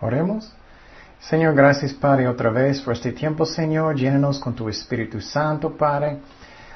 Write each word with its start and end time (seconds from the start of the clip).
Oremos. 0.00 0.54
Señor, 1.20 1.54
gracias 1.54 1.92
Padre 1.92 2.28
otra 2.28 2.50
vez 2.50 2.80
por 2.80 2.94
este 2.94 3.12
tiempo, 3.12 3.44
Señor. 3.44 3.96
Llénanos 3.96 4.38
con 4.38 4.54
tu 4.54 4.68
Espíritu 4.68 5.20
Santo, 5.20 5.76
Padre. 5.76 6.18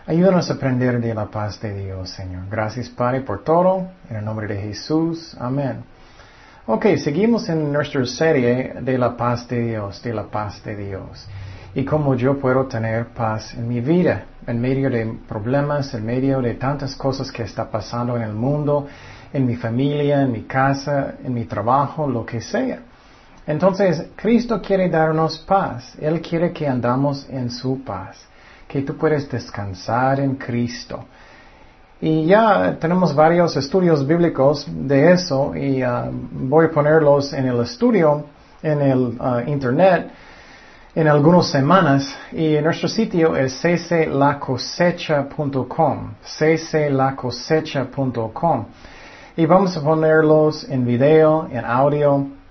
Ayúdanos 0.04 0.50
a 0.50 0.54
aprender 0.54 1.00
de 1.00 1.14
la 1.14 1.26
paz 1.26 1.60
de 1.60 1.72
Dios, 1.84 2.10
Señor. 2.10 2.42
Gracias, 2.50 2.88
Padre, 2.88 3.20
por 3.20 3.44
todo. 3.44 3.86
En 4.10 4.16
el 4.16 4.24
nombre 4.24 4.48
de 4.48 4.56
Jesús. 4.56 5.36
Amén. 5.38 5.84
Ok, 6.66 6.86
seguimos 6.96 7.48
en 7.48 7.72
nuestra 7.72 8.04
serie 8.06 8.74
de 8.80 8.98
la 8.98 9.16
paz 9.16 9.46
de 9.46 9.60
Dios, 9.60 10.02
de 10.02 10.12
la 10.12 10.24
paz 10.24 10.62
de 10.64 10.74
Dios. 10.74 11.28
Y 11.74 11.84
cómo 11.84 12.16
yo 12.16 12.40
puedo 12.40 12.66
tener 12.66 13.06
paz 13.08 13.54
en 13.54 13.68
mi 13.68 13.80
vida, 13.80 14.24
en 14.44 14.60
medio 14.60 14.90
de 14.90 15.18
problemas, 15.28 15.94
en 15.94 16.04
medio 16.04 16.42
de 16.42 16.54
tantas 16.54 16.96
cosas 16.96 17.30
que 17.30 17.44
está 17.44 17.70
pasando 17.70 18.16
en 18.16 18.22
el 18.22 18.32
mundo, 18.32 18.88
en 19.32 19.46
mi 19.46 19.54
familia, 19.54 20.22
en 20.22 20.32
mi 20.32 20.42
casa, 20.42 21.14
en 21.22 21.32
mi 21.32 21.44
trabajo, 21.44 22.08
lo 22.08 22.26
que 22.26 22.40
sea. 22.40 22.80
Entonces, 23.46 24.08
Cristo 24.14 24.60
quiere 24.60 24.88
darnos 24.88 25.38
paz. 25.38 25.94
Él 26.00 26.20
quiere 26.20 26.52
que 26.52 26.66
andamos 26.66 27.26
en 27.28 27.50
su 27.50 27.82
paz, 27.82 28.24
que 28.68 28.82
tú 28.82 28.96
puedes 28.96 29.28
descansar 29.30 30.20
en 30.20 30.36
Cristo. 30.36 31.04
Y 32.00 32.26
ya 32.26 32.76
tenemos 32.80 33.14
varios 33.14 33.56
estudios 33.56 34.06
bíblicos 34.06 34.66
de 34.68 35.12
eso 35.12 35.54
y 35.54 35.84
uh, 35.84 36.10
voy 36.32 36.66
a 36.66 36.70
ponerlos 36.70 37.32
en 37.32 37.46
el 37.46 37.60
estudio, 37.60 38.26
en 38.60 38.82
el 38.82 39.16
uh, 39.20 39.38
internet, 39.46 40.10
en 40.96 41.06
algunas 41.06 41.46
semanas. 41.46 42.12
Y 42.32 42.56
nuestro 42.60 42.88
sitio 42.88 43.36
es 43.36 43.56
cclacosecha.com, 43.60 46.14
cclacosecha.com. 46.38 48.64
Y 49.36 49.46
vamos 49.46 49.76
a 49.76 49.80
ponerlos 49.80 50.68
en 50.68 50.84
video, 50.84 51.46
en 51.52 51.64
audio. 51.64 52.41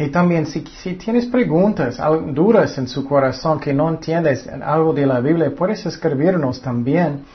Y 0.00 0.08
también 0.08 0.46
si, 0.46 0.62
tienes 0.94 1.26
preguntas, 1.26 2.00
dudas 2.28 2.78
en 2.78 2.88
su 2.88 3.06
corazón 3.06 3.60
que 3.60 3.74
no 3.74 3.90
entiendes 3.90 4.48
algo 4.48 4.94
de 4.94 5.04
la 5.04 5.20
Biblia, 5.20 5.52
puedes 5.54 5.84
escribirnos 5.84 6.62
también. 6.62 7.26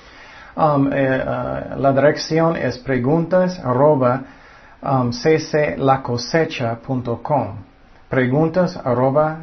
Um, 0.55 0.91
eh, 0.91 1.23
uh, 1.23 1.80
la 1.80 1.93
dirección 1.93 2.58
es 2.58 2.80
preguntas 2.80 3.59
arroba 3.59 4.23
um, 4.81 5.11
cclacosecha.com. 5.11 7.47
Preguntas 8.09 8.80
arroba. 8.83 9.41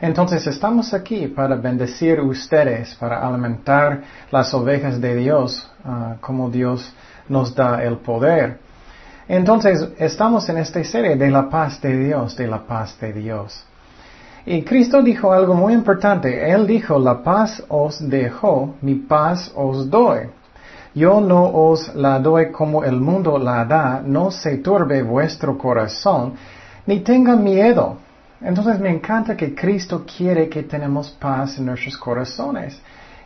Entonces 0.00 0.46
estamos 0.48 0.94
aquí 0.94 1.28
para 1.28 1.54
bendecir 1.54 2.20
ustedes, 2.20 2.96
para 2.96 3.24
alimentar 3.24 4.02
las 4.32 4.52
ovejas 4.52 5.00
de 5.00 5.14
Dios, 5.14 5.70
uh, 5.84 6.16
como 6.20 6.50
Dios 6.50 6.92
nos 7.28 7.54
da 7.54 7.84
el 7.84 7.98
poder. 7.98 8.71
Entonces 9.32 9.88
estamos 9.98 10.46
en 10.50 10.58
esta 10.58 10.84
serie 10.84 11.16
de 11.16 11.30
la 11.30 11.48
paz 11.48 11.80
de 11.80 11.96
Dios, 11.96 12.36
de 12.36 12.46
la 12.46 12.66
paz 12.66 13.00
de 13.00 13.14
Dios. 13.14 13.64
Y 14.44 14.60
Cristo 14.60 15.00
dijo 15.00 15.32
algo 15.32 15.54
muy 15.54 15.72
importante. 15.72 16.50
Él 16.50 16.66
dijo, 16.66 16.98
la 16.98 17.22
paz 17.22 17.62
os 17.68 18.06
dejo, 18.10 18.74
mi 18.82 18.96
paz 18.96 19.50
os 19.54 19.88
doy. 19.88 20.28
Yo 20.94 21.22
no 21.22 21.46
os 21.46 21.94
la 21.94 22.18
doy 22.18 22.52
como 22.52 22.84
el 22.84 23.00
mundo 23.00 23.38
la 23.38 23.64
da, 23.64 24.02
no 24.04 24.30
se 24.30 24.58
turbe 24.58 25.02
vuestro 25.02 25.56
corazón, 25.56 26.34
ni 26.84 27.00
tenga 27.00 27.34
miedo. 27.34 27.96
Entonces 28.42 28.78
me 28.80 28.90
encanta 28.90 29.34
que 29.34 29.54
Cristo 29.54 30.04
quiere 30.04 30.50
que 30.50 30.64
tenemos 30.64 31.10
paz 31.10 31.56
en 31.56 31.64
nuestros 31.64 31.96
corazones. 31.96 32.78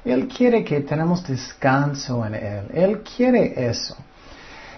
Él 0.05 0.29
quiere 0.29 0.63
que 0.63 0.83
tenemos 0.83 1.27
descanso 1.27 2.25
en 2.25 2.35
Él. 2.37 2.65
Él 2.73 3.03
quiere 3.03 3.69
eso. 3.69 3.97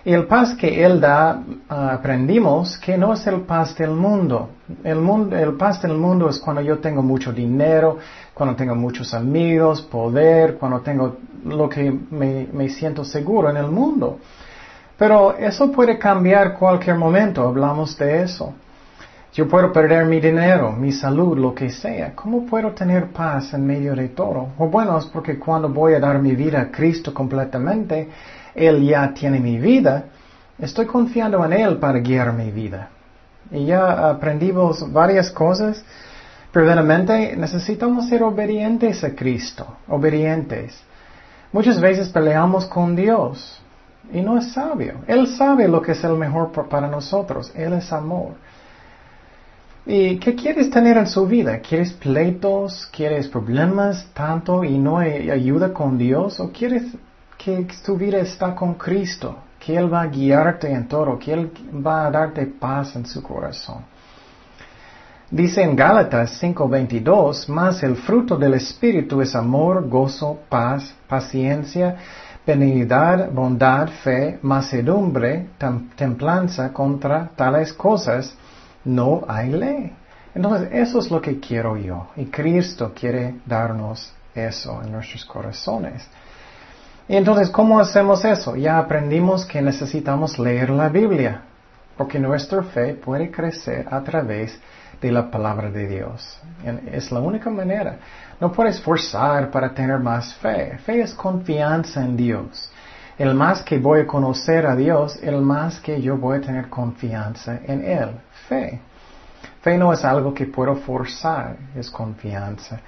El 0.09 0.25
paz 0.25 0.55
que 0.55 0.83
Él 0.83 1.03
da, 1.03 1.43
ah, 1.69 1.93
aprendimos 1.93 2.79
que 2.79 2.97
no 2.97 3.13
es 3.13 3.27
el 3.27 3.43
paz 3.43 3.77
del 3.77 3.91
mundo. 3.91 4.49
El, 4.83 5.01
mundo. 5.01 5.37
el 5.37 5.53
paz 5.59 5.83
del 5.83 5.99
mundo 5.99 6.31
es 6.31 6.39
cuando 6.39 6.63
yo 6.63 6.79
tengo 6.79 7.03
mucho 7.03 7.31
dinero, 7.31 7.99
cuando 8.33 8.57
tengo 8.57 8.75
muchos 8.75 9.13
amigos, 9.13 9.83
poder, 9.83 10.55
cuando 10.55 10.81
tengo 10.81 11.19
lo 11.45 11.69
que 11.69 11.95
me, 12.11 12.49
me 12.51 12.71
siento 12.71 13.05
seguro 13.05 13.51
en 13.51 13.59
el 13.59 13.67
mundo. 13.67 14.19
Pero 14.97 15.37
eso 15.37 15.71
puede 15.71 15.99
cambiar 15.99 16.55
cualquier 16.55 16.97
momento, 16.97 17.47
hablamos 17.47 17.95
de 17.99 18.23
eso. 18.23 18.55
Yo 19.39 19.47
puedo 19.47 19.73
perder 19.73 20.05
mi 20.05 20.19
dinero, 20.19 20.73
mi 20.73 20.91
salud, 20.91 21.39
lo 21.39 21.55
que 21.55 21.71
sea. 21.71 22.13
¿Cómo 22.13 22.45
puedo 22.45 22.73
tener 22.73 23.13
paz 23.13 23.55
en 23.55 23.65
medio 23.65 23.95
de 23.95 24.09
todo? 24.09 24.49
O 24.59 24.67
bueno, 24.67 24.99
es 24.99 25.05
porque 25.05 25.39
cuando 25.39 25.69
voy 25.69 25.95
a 25.95 26.01
dar 26.01 26.21
mi 26.21 26.35
vida 26.35 26.61
a 26.61 26.71
Cristo 26.73 27.15
completamente, 27.15 28.09
Él 28.53 28.85
ya 28.85 29.15
tiene 29.15 29.39
mi 29.39 29.57
vida. 29.59 30.07
Estoy 30.59 30.87
confiando 30.87 31.45
en 31.45 31.53
Él 31.53 31.77
para 31.77 32.01
guiar 32.01 32.33
mi 32.33 32.51
vida. 32.51 32.89
Y 33.53 33.67
ya 33.67 34.11
aprendimos 34.11 34.93
varias 34.93 35.31
cosas. 35.31 35.85
Primeramente, 36.51 37.37
necesitamos 37.37 38.09
ser 38.09 38.25
obedientes 38.25 39.05
a 39.05 39.15
Cristo, 39.15 39.77
obedientes. 39.87 40.83
Muchas 41.53 41.81
veces 41.81 42.09
peleamos 42.09 42.67
con 42.67 42.97
Dios 42.97 43.63
y 44.13 44.21
no 44.21 44.37
es 44.37 44.51
sabio. 44.53 44.95
Él 45.07 45.29
sabe 45.29 45.69
lo 45.69 45.81
que 45.81 45.93
es 45.93 46.03
el 46.03 46.15
mejor 46.15 46.51
para 46.69 46.89
nosotros. 46.89 47.53
Él 47.55 47.75
es 47.75 47.93
amor. 47.93 48.33
¿Y 49.91 50.19
qué 50.19 50.35
quieres 50.35 50.69
tener 50.69 50.99
en 50.99 51.07
su 51.07 51.27
vida? 51.27 51.61
¿Quieres 51.61 51.95
pleitos? 51.95 52.87
¿Quieres 52.93 53.27
problemas 53.27 54.07
tanto 54.13 54.63
y 54.63 54.77
no 54.77 54.99
hay 54.99 55.31
ayuda 55.31 55.73
con 55.73 55.97
Dios? 55.97 56.39
¿O 56.41 56.53
quieres 56.53 56.85
que 57.39 57.67
tu 57.87 57.97
vida 57.97 58.19
está 58.19 58.55
con 58.55 58.75
Cristo? 58.75 59.35
Que 59.59 59.79
Él 59.79 59.91
va 59.91 60.03
a 60.03 60.07
guiarte 60.09 60.71
en 60.71 60.87
todo, 60.89 61.19
que 61.19 61.33
Él 61.33 61.51
va 61.75 62.07
a 62.07 62.11
darte 62.11 62.45
paz 62.45 62.97
en 62.97 63.07
su 63.07 63.23
corazón. 63.23 63.79
Dice 65.31 65.63
en 65.63 65.75
Gálatas 65.75 66.39
5:22, 66.39 67.49
más 67.49 67.83
el 67.83 67.97
fruto 67.97 68.37
del 68.37 68.55
Espíritu 68.55 69.23
es 69.23 69.35
amor, 69.35 69.89
gozo, 69.89 70.41
paz, 70.51 70.95
paciencia, 71.09 71.97
benignidad, 72.47 73.33
bondad, 73.33 73.89
fe, 74.05 74.39
macedumbre, 74.43 75.47
templanza 75.97 76.75
contra 76.75 77.31
tales 77.35 77.73
cosas 77.73 78.37
no 78.85 79.25
hay 79.29 79.51
ley. 79.51 79.93
Entonces, 80.35 80.69
eso 80.73 80.99
es 80.99 81.11
lo 81.11 81.21
que 81.21 81.41
quiero 81.41 81.77
yo. 81.77 82.09
Y 82.17 82.27
Cristo 82.27 82.93
quiere 82.95 83.37
darnos 83.47 84.13
eso 84.35 84.81
en 84.83 84.93
nuestros 84.93 85.25
corazones. 85.25 86.07
Y 87.09 87.17
entonces, 87.17 87.51
¿cómo 87.51 87.81
hacemos 87.81 88.25
eso? 88.25 88.55
Ya 88.55 88.79
aprendimos 88.79 89.47
que 89.47 89.63
necesitamos 89.63 90.39
leer 90.39 90.71
la 90.71 90.91
Biblia, 90.91 91.43
porque 91.97 92.19
nuestra 92.19 92.63
fe 92.63 92.95
puede 92.95 93.31
crecer 93.31 93.87
a 93.91 94.03
través 94.03 94.59
de 95.01 95.11
la 95.11 95.31
palabra 95.31 95.71
de 95.71 95.89
Dios. 95.89 96.39
Es 96.93 97.11
la 97.11 97.21
única 97.21 97.49
manera. 97.51 97.97
No 98.41 98.53
puedes 98.53 98.81
forzar 98.81 99.51
para 99.51 99.73
tener 99.73 99.99
más 99.99 100.35
fe. 100.35 100.79
Fe 100.85 101.01
es 101.01 101.15
confianza 101.15 102.03
en 102.03 102.17
Dios. 102.17 102.71
El 103.17 103.35
más 103.35 103.63
que 103.63 103.79
voy 103.79 104.01
a 104.01 104.07
conocer 104.07 104.67
a 104.67 104.77
Dios, 104.77 105.19
el 105.23 105.41
más 105.41 105.81
que 105.81 106.01
yo 106.01 106.17
voy 106.17 106.39
a 106.39 106.41
tener 106.41 106.69
confianza 106.69 107.59
en 107.65 107.85
Él 107.85 108.11
fe. 108.49 108.81
Fe 109.61 109.79
no 109.79 109.93
es 109.93 110.05
algo 110.05 110.33
que 110.33 110.47
puedo 110.47 110.77
forzar, 110.77 111.57
es 111.77 111.91
confianza. 111.91 112.81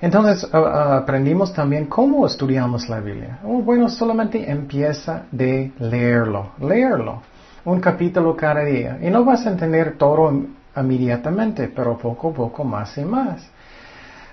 Entonces 0.00 0.46
aprendimos 0.52 1.52
también 1.52 1.86
cómo 1.86 2.26
estudiamos 2.26 2.88
la 2.88 3.00
Biblia. 3.00 3.38
Oh, 3.44 3.62
bueno, 3.62 3.88
solamente 3.88 4.50
empieza 4.50 5.22
de 5.30 5.72
leerlo, 5.78 6.52
leerlo, 6.60 7.22
un 7.64 7.80
capítulo 7.80 8.36
cada 8.36 8.64
día. 8.64 8.98
Y 9.00 9.08
no 9.08 9.24
vas 9.24 9.46
a 9.46 9.50
entender 9.50 9.96
todo 9.96 10.30
inmediatamente, 10.76 11.68
pero 11.74 11.96
poco 11.96 12.30
a 12.30 12.34
poco 12.34 12.64
más 12.64 12.98
y 12.98 13.04
más. 13.04 13.48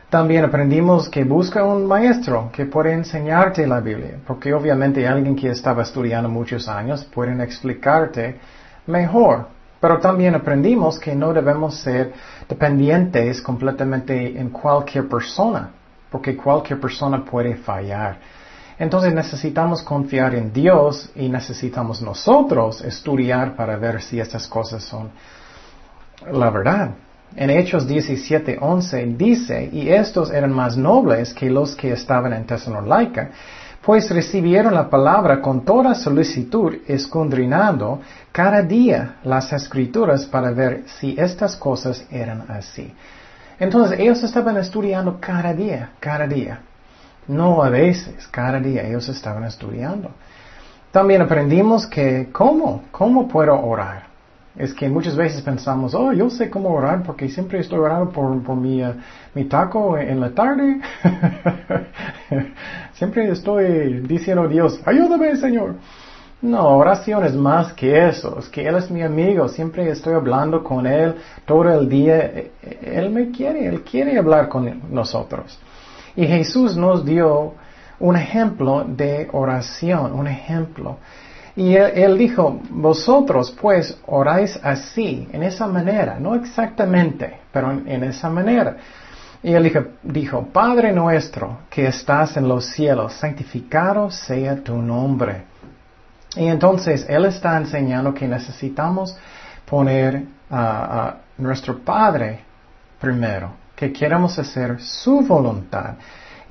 También 0.10 0.44
aprendimos 0.44 1.08
que 1.08 1.24
busca 1.24 1.64
un 1.64 1.86
maestro 1.86 2.50
que 2.52 2.66
puede 2.66 2.92
enseñarte 2.92 3.66
la 3.66 3.80
Biblia, 3.80 4.18
porque 4.28 4.54
obviamente 4.54 5.08
alguien 5.08 5.38
que 5.38 5.52
estaba 5.52 5.84
estudiando 5.84 6.28
muchos 6.28 6.68
años 6.68 7.06
puede 7.06 7.42
explicarte 7.42 8.38
mejor. 8.88 9.61
Pero 9.82 10.00
también 10.00 10.36
aprendimos 10.36 11.00
que 11.00 11.16
no 11.16 11.34
debemos 11.34 11.76
ser 11.82 12.14
dependientes 12.48 13.42
completamente 13.42 14.40
en 14.40 14.50
cualquier 14.50 15.10
persona, 15.10 15.72
porque 16.12 16.38
cualquier 16.38 16.80
persona 16.80 17.26
puede 17.26 17.56
fallar. 17.56 18.20
Entonces 18.78 19.14
necesitamos 19.14 19.82
confiar 19.82 20.36
en 20.36 20.54
Dios 20.54 21.10
y 21.16 21.30
necesitamos 21.30 22.02
nosotros 22.02 22.82
estudiar 22.82 23.56
para 23.56 23.76
ver 23.76 24.02
si 24.02 24.20
estas 24.20 24.48
cosas 24.48 24.84
son 24.84 25.10
la 26.32 26.50
verdad. 26.52 26.92
En 27.36 27.50
Hechos 27.50 27.88
17:11 27.88 29.18
dice, 29.18 29.70
y 29.72 29.90
estos 29.90 30.32
eran 30.32 30.52
más 30.52 30.78
nobles 30.78 31.34
que 31.34 31.50
los 31.50 31.76
que 31.76 31.92
estaban 31.94 32.34
en 32.34 32.46
Tesalónica, 32.46 33.32
pues 33.84 34.10
recibieron 34.12 34.76
la 34.76 34.90
palabra 34.90 35.42
con 35.42 35.66
toda 35.66 35.96
solicitud, 35.96 36.76
escondrinando 36.88 38.00
cada 38.32 38.62
día 38.62 39.16
las 39.24 39.52
escrituras 39.54 40.26
para 40.26 40.52
ver 40.52 40.84
si 40.86 41.16
estas 41.18 41.56
cosas 41.56 42.06
eran 42.12 42.46
así. 42.50 42.94
Entonces 43.60 44.00
ellos 44.00 44.22
estaban 44.24 44.58
estudiando 44.58 45.18
cada 45.20 45.54
día, 45.54 45.92
cada 46.00 46.28
día. 46.28 46.62
No 47.28 47.64
a 47.64 47.70
veces, 47.70 48.28
cada 48.28 48.60
día 48.60 48.84
ellos 48.84 49.08
estaban 49.10 49.44
estudiando. 49.46 50.12
También 50.92 51.22
aprendimos 51.22 51.88
que, 51.88 52.30
¿cómo? 52.32 52.84
¿Cómo 52.92 53.28
puedo 53.28 53.60
orar? 53.60 54.11
Es 54.56 54.74
que 54.74 54.90
muchas 54.90 55.16
veces 55.16 55.42
pensamos, 55.42 55.96
oh, 55.96 56.12
yo 56.12 56.30
sé 56.30 56.50
cómo 56.50 56.70
orar 56.74 57.04
porque 57.04 57.30
siempre 57.30 57.60
estoy 57.60 57.80
orando 57.80 58.12
por, 58.12 58.44
por 58.44 58.58
mi, 58.58 58.84
uh, 58.84 58.94
mi 59.34 59.46
taco 59.46 59.98
en 59.98 60.20
la 60.20 60.32
tarde. 60.32 60.82
siempre 62.94 63.30
estoy 63.30 64.02
diciendo 64.02 64.44
a 64.44 64.48
Dios, 64.48 64.82
ayúdame, 64.86 65.36
Señor. 65.38 65.76
No, 66.42 66.70
oración 66.78 67.24
es 67.24 67.36
más 67.36 67.72
que 67.74 68.08
eso. 68.08 68.40
Es 68.40 68.50
que 68.50 68.68
Él 68.68 68.76
es 68.76 68.90
mi 68.90 69.04
amigo. 69.04 69.48
Siempre 69.48 69.90
estoy 69.90 70.16
hablando 70.16 70.64
con 70.64 70.88
Él 70.88 71.16
todo 71.46 71.70
el 71.70 71.88
día. 71.88 72.32
Él 72.82 73.10
me 73.12 73.30
quiere, 73.30 73.68
Él 73.68 73.84
quiere 73.84 74.18
hablar 74.18 74.50
con 74.50 74.82
nosotros. 74.90 75.60
Y 76.16 76.26
Jesús 76.26 76.76
nos 76.76 77.06
dio 77.06 77.54
un 78.00 78.16
ejemplo 78.18 78.84
de 78.84 79.30
oración, 79.32 80.14
un 80.14 80.28
ejemplo. 80.28 80.98
Y 81.56 81.76
él, 81.76 82.18
dijo, 82.18 82.62
vosotros 82.70 83.56
pues 83.60 83.98
oráis 84.06 84.58
así, 84.64 85.28
en 85.34 85.44
esa 85.44 85.68
manera, 85.68 86.18
no 86.20 86.36
exactamente, 86.36 87.40
pero 87.52 87.72
en, 87.72 88.04
esa 88.04 88.30
manera. 88.30 88.78
Y 89.44 89.54
él 89.54 89.64
dijo, 89.64 89.84
dijo, 90.02 90.48
Padre 90.54 90.94
nuestro 90.94 91.60
que 91.70 91.88
estás 91.88 92.38
en 92.38 92.48
los 92.48 92.66
cielos, 92.68 93.14
santificado 93.14 94.10
sea 94.12 94.64
tu 94.64 94.76
nombre. 94.78 95.44
Y 96.36 96.48
entonces 96.48 97.06
él 97.10 97.26
está 97.26 97.58
enseñando 97.58 98.14
que 98.14 98.28
necesitamos 98.28 99.18
poner 99.66 100.24
a 100.50 101.16
nuestro 101.38 101.80
Padre 101.80 102.40
primero, 103.00 103.52
que 103.76 103.92
queremos 103.92 104.38
hacer 104.40 104.80
su 104.80 105.22
voluntad 105.22 105.96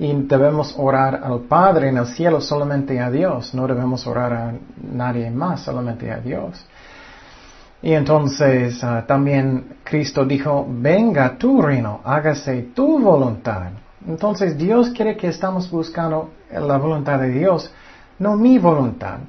y 0.01 0.13
debemos 0.23 0.73
orar 0.79 1.21
al 1.23 1.41
Padre 1.41 1.89
en 1.89 1.97
el 1.97 2.07
cielo 2.07 2.41
solamente 2.41 2.99
a 2.99 3.11
Dios, 3.11 3.53
no 3.53 3.67
debemos 3.67 4.07
orar 4.07 4.33
a 4.33 4.53
nadie 4.81 5.29
más, 5.29 5.61
solamente 5.61 6.11
a 6.11 6.17
Dios. 6.17 6.65
Y 7.83 7.93
entonces 7.93 8.83
ah, 8.83 9.03
también 9.05 9.75
Cristo 9.83 10.25
dijo, 10.25 10.65
venga 10.67 11.37
tu 11.37 11.61
reino, 11.61 12.01
hágase 12.03 12.71
tu 12.73 12.97
voluntad. 12.97 13.73
Entonces 14.07 14.57
Dios 14.57 14.89
quiere 14.89 15.15
que 15.15 15.27
estamos 15.27 15.69
buscando 15.69 16.31
la 16.51 16.77
voluntad 16.77 17.19
de 17.19 17.29
Dios, 17.29 17.71
no 18.17 18.35
mi 18.35 18.57
voluntad. 18.57 19.19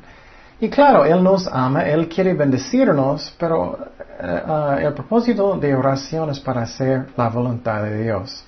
Y 0.59 0.71
claro, 0.71 1.05
Él 1.05 1.23
nos 1.23 1.47
ama, 1.49 1.83
Él 1.83 2.09
quiere 2.09 2.33
bendecirnos, 2.33 3.35
pero 3.39 3.77
eh, 4.19 4.43
ah, 4.47 4.79
el 4.81 4.95
propósito 4.95 5.59
de 5.59 5.75
oración 5.75 6.31
es 6.31 6.41
para 6.41 6.63
hacer 6.63 7.09
la 7.15 7.29
voluntad 7.29 7.83
de 7.83 8.05
Dios. 8.05 8.47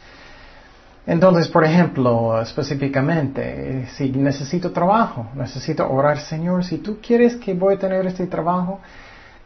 Entonces, 1.06 1.48
por 1.48 1.64
ejemplo, 1.64 2.40
específicamente, 2.40 3.86
si 3.94 4.10
necesito 4.10 4.72
trabajo, 4.72 5.28
necesito 5.34 5.90
orar, 5.90 6.18
Señor, 6.18 6.64
si 6.64 6.78
tú 6.78 6.98
quieres 7.02 7.36
que 7.36 7.52
voy 7.52 7.74
a 7.74 7.78
tener 7.78 8.06
este 8.06 8.26
trabajo, 8.26 8.80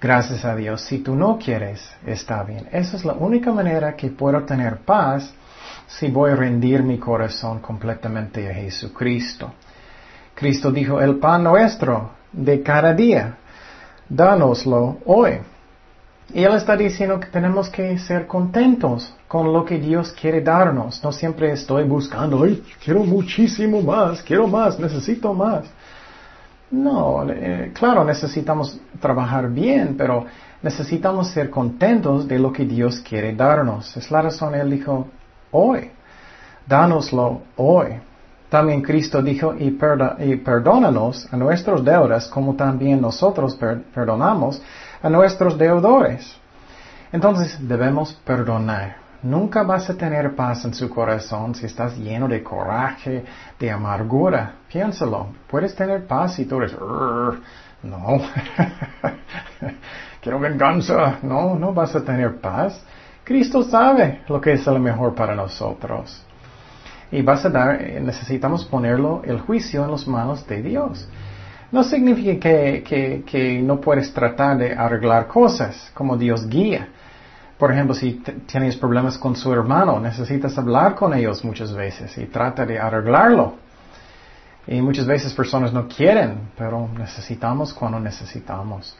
gracias 0.00 0.44
a 0.44 0.54
Dios. 0.54 0.82
Si 0.82 0.98
tú 0.98 1.16
no 1.16 1.36
quieres, 1.36 1.90
está 2.06 2.44
bien. 2.44 2.68
Esa 2.70 2.96
es 2.96 3.04
la 3.04 3.14
única 3.14 3.52
manera 3.52 3.96
que 3.96 4.08
puedo 4.08 4.40
tener 4.44 4.78
paz 4.78 5.34
si 5.88 6.08
voy 6.08 6.30
a 6.30 6.36
rendir 6.36 6.82
mi 6.82 6.98
corazón 6.98 7.58
completamente 7.58 8.48
a 8.48 8.54
Jesucristo. 8.54 9.52
Cristo 10.34 10.70
dijo, 10.70 11.00
el 11.00 11.16
pan 11.16 11.42
nuestro 11.42 12.12
de 12.30 12.62
cada 12.62 12.94
día, 12.94 13.36
dánoslo 14.08 14.98
hoy. 15.06 15.40
Y 16.32 16.44
Él 16.44 16.54
está 16.54 16.76
diciendo 16.76 17.18
que 17.18 17.28
tenemos 17.28 17.70
que 17.70 17.98
ser 17.98 18.26
contentos 18.26 19.14
con 19.26 19.50
lo 19.52 19.64
que 19.64 19.78
Dios 19.78 20.12
quiere 20.12 20.42
darnos. 20.42 21.02
No 21.02 21.10
siempre 21.10 21.52
estoy 21.52 21.84
buscando, 21.84 22.42
Ay, 22.44 22.62
quiero 22.84 23.02
muchísimo 23.02 23.80
más, 23.80 24.22
quiero 24.22 24.46
más, 24.46 24.78
necesito 24.78 25.32
más. 25.32 25.64
No, 26.70 27.24
eh, 27.30 27.72
claro, 27.72 28.04
necesitamos 28.04 28.78
trabajar 29.00 29.48
bien, 29.48 29.94
pero 29.96 30.26
necesitamos 30.62 31.28
ser 31.28 31.48
contentos 31.48 32.28
de 32.28 32.38
lo 32.38 32.52
que 32.52 32.66
Dios 32.66 33.00
quiere 33.00 33.34
darnos. 33.34 33.96
Es 33.96 34.10
la 34.10 34.20
razón, 34.20 34.54
Él 34.54 34.70
dijo, 34.70 35.08
hoy, 35.50 35.90
dánoslo 36.66 37.40
hoy. 37.56 38.00
También 38.50 38.82
Cristo 38.82 39.22
dijo, 39.22 39.54
y, 39.58 39.70
perdónanos 39.70 41.32
a 41.32 41.36
nuestros 41.36 41.84
deudas 41.84 42.28
como 42.28 42.54
también 42.54 43.00
nosotros 43.00 43.58
perdonamos 43.94 44.60
a 45.02 45.08
nuestros 45.08 45.56
deudores. 45.56 46.36
Entonces 47.12 47.56
debemos 47.60 48.12
perdonar. 48.24 48.96
Nunca 49.22 49.64
vas 49.64 49.90
a 49.90 49.96
tener 49.96 50.36
paz 50.36 50.64
en 50.64 50.74
su 50.74 50.88
corazón 50.88 51.54
si 51.54 51.66
estás 51.66 51.96
lleno 51.96 52.28
de 52.28 52.42
coraje, 52.42 53.24
de 53.58 53.70
amargura. 53.70 54.54
Piénsalo. 54.70 55.28
Puedes 55.48 55.74
tener 55.74 56.06
paz 56.06 56.34
si 56.34 56.44
tú 56.44 56.58
eres... 56.58 56.76
No. 57.82 58.18
Quiero 60.22 60.38
venganza. 60.38 61.18
No, 61.22 61.56
no 61.56 61.72
vas 61.72 61.96
a 61.96 62.04
tener 62.04 62.40
paz. 62.40 62.80
Cristo 63.24 63.62
sabe 63.62 64.22
lo 64.28 64.40
que 64.40 64.52
es 64.52 64.64
lo 64.66 64.78
mejor 64.78 65.14
para 65.14 65.34
nosotros. 65.34 66.24
Y 67.10 67.22
vas 67.22 67.44
a 67.44 67.50
dar, 67.50 67.80
necesitamos 68.00 68.64
ponerlo, 68.64 69.22
el 69.24 69.40
juicio 69.40 69.84
en 69.84 69.90
las 69.90 70.06
manos 70.06 70.46
de 70.46 70.62
Dios. 70.62 71.08
No 71.70 71.84
significa 71.84 72.40
que, 72.40 73.22
que, 73.26 73.60
no 73.60 73.78
puedes 73.80 74.12
tratar 74.12 74.56
de 74.56 74.72
arreglar 74.72 75.26
cosas 75.26 75.90
como 75.92 76.16
Dios 76.16 76.48
guía. 76.48 76.88
Por 77.58 77.72
ejemplo, 77.72 77.94
si 77.94 78.22
tienes 78.46 78.76
problemas 78.76 79.18
con 79.18 79.36
su 79.36 79.52
hermano, 79.52 80.00
necesitas 80.00 80.56
hablar 80.56 80.94
con 80.94 81.12
ellos 81.12 81.44
muchas 81.44 81.72
veces 81.74 82.16
y 82.16 82.26
trata 82.26 82.64
de 82.64 82.78
arreglarlo. 82.78 83.56
Y 84.66 84.80
muchas 84.80 85.06
veces 85.06 85.34
personas 85.34 85.72
no 85.72 85.88
quieren, 85.88 86.50
pero 86.56 86.88
necesitamos 86.96 87.74
cuando 87.74 88.00
necesitamos. 88.00 88.96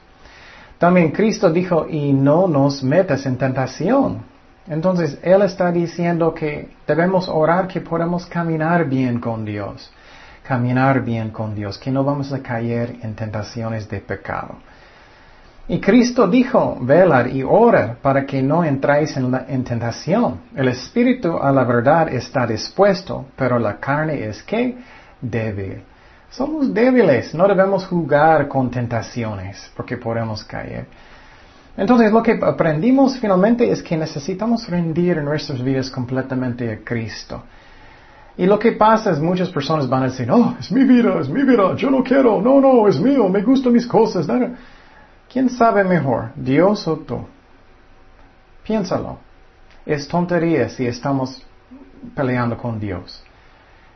También 0.76 1.10
Cristo 1.10 1.50
dijo, 1.50 1.86
y 1.88 2.12
no 2.12 2.48
nos 2.48 2.82
metas 2.82 3.24
en 3.26 3.38
tentación. 3.38 4.22
Entonces, 4.66 5.18
Él 5.22 5.40
está 5.42 5.72
diciendo 5.72 6.34
que 6.34 6.68
debemos 6.86 7.28
orar 7.28 7.66
que 7.66 7.80
podamos 7.80 8.26
caminar 8.26 8.86
bien 8.86 9.20
con 9.20 9.44
Dios 9.44 9.90
caminar 10.48 11.04
bien 11.04 11.28
con 11.28 11.54
Dios, 11.54 11.76
que 11.76 11.90
no 11.90 12.02
vamos 12.02 12.32
a 12.32 12.42
caer 12.42 12.96
en 13.02 13.14
tentaciones 13.14 13.86
de 13.86 14.00
pecado. 14.00 14.56
Y 15.68 15.78
Cristo 15.78 16.26
dijo, 16.26 16.78
velar 16.80 17.28
y 17.28 17.42
orar 17.42 17.98
para 18.00 18.24
que 18.24 18.42
no 18.42 18.64
entráis 18.64 19.14
en, 19.18 19.30
la, 19.30 19.44
tentación. 19.44 20.40
El 20.56 20.68
espíritu 20.68 21.36
a 21.36 21.52
la 21.52 21.64
verdad 21.64 22.08
está 22.08 22.46
dispuesto, 22.46 23.26
pero 23.36 23.58
la 23.58 23.78
carne 23.78 24.24
es 24.26 24.42
que 24.42 24.78
débil. 25.20 25.82
Somos 26.30 26.72
débiles, 26.72 27.34
no 27.34 27.46
debemos 27.46 27.86
jugar 27.86 28.48
con 28.48 28.70
tentaciones 28.70 29.70
porque 29.76 29.98
podemos 29.98 30.42
caer. 30.44 30.86
Entonces 31.76 32.10
lo 32.10 32.22
que 32.22 32.38
aprendimos 32.42 33.18
finalmente 33.18 33.70
es 33.70 33.82
que 33.82 33.98
necesitamos 33.98 34.66
rendir 34.66 35.22
nuestras 35.22 35.62
vidas 35.62 35.90
completamente 35.90 36.72
a 36.72 36.78
Cristo. 36.82 37.42
Y 38.38 38.46
lo 38.46 38.56
que 38.56 38.70
pasa 38.70 39.10
es 39.10 39.18
muchas 39.18 39.50
personas 39.50 39.88
van 39.88 40.04
a 40.04 40.06
decir, 40.06 40.28
no, 40.28 40.56
es 40.60 40.70
mi 40.70 40.84
vida, 40.84 41.18
es 41.20 41.28
mi 41.28 41.42
vida, 41.42 41.74
yo 41.74 41.90
no 41.90 42.04
quiero, 42.04 42.40
no, 42.40 42.60
no, 42.60 42.86
es 42.86 43.00
mío, 43.00 43.28
me 43.28 43.42
gustan 43.42 43.72
mis 43.72 43.84
cosas. 43.84 44.28
¿Quién 45.30 45.50
sabe 45.50 45.82
mejor, 45.82 46.30
Dios 46.36 46.86
o 46.86 46.98
tú? 46.98 47.26
Piénsalo. 48.62 49.18
Es 49.84 50.06
tontería 50.06 50.68
si 50.68 50.86
estamos 50.86 51.44
peleando 52.14 52.56
con 52.56 52.78
Dios. 52.78 53.24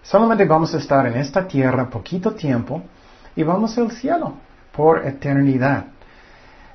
Solamente 0.02 0.44
vamos 0.44 0.74
a 0.74 0.78
estar 0.78 1.06
en 1.06 1.18
esta 1.18 1.46
tierra 1.46 1.88
poquito 1.88 2.32
tiempo 2.32 2.82
y 3.36 3.44
vamos 3.44 3.78
al 3.78 3.92
cielo 3.92 4.34
por 4.72 5.06
eternidad. 5.06 5.84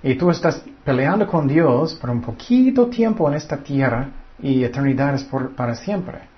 Y 0.01 0.15
tú 0.15 0.29
estás 0.29 0.63
peleando 0.86 1.27
con 1.27 1.50
Dios 1.50 1.95
por 1.95 2.12
un 2.12 2.21
poquito 2.21 2.88
tiempo 2.88 3.27
en 3.27 3.33
esta 3.33 3.57
tierra 3.57 4.07
y 4.41 4.63
eternidad 4.63 5.15
es 5.15 5.25
por, 5.25 5.53
para 5.53 5.75
siempre. 5.75 6.37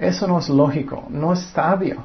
Eso 0.00 0.26
no 0.26 0.38
es 0.38 0.48
lógico, 0.48 1.04
no 1.10 1.34
es 1.34 1.40
sabio. 1.40 2.02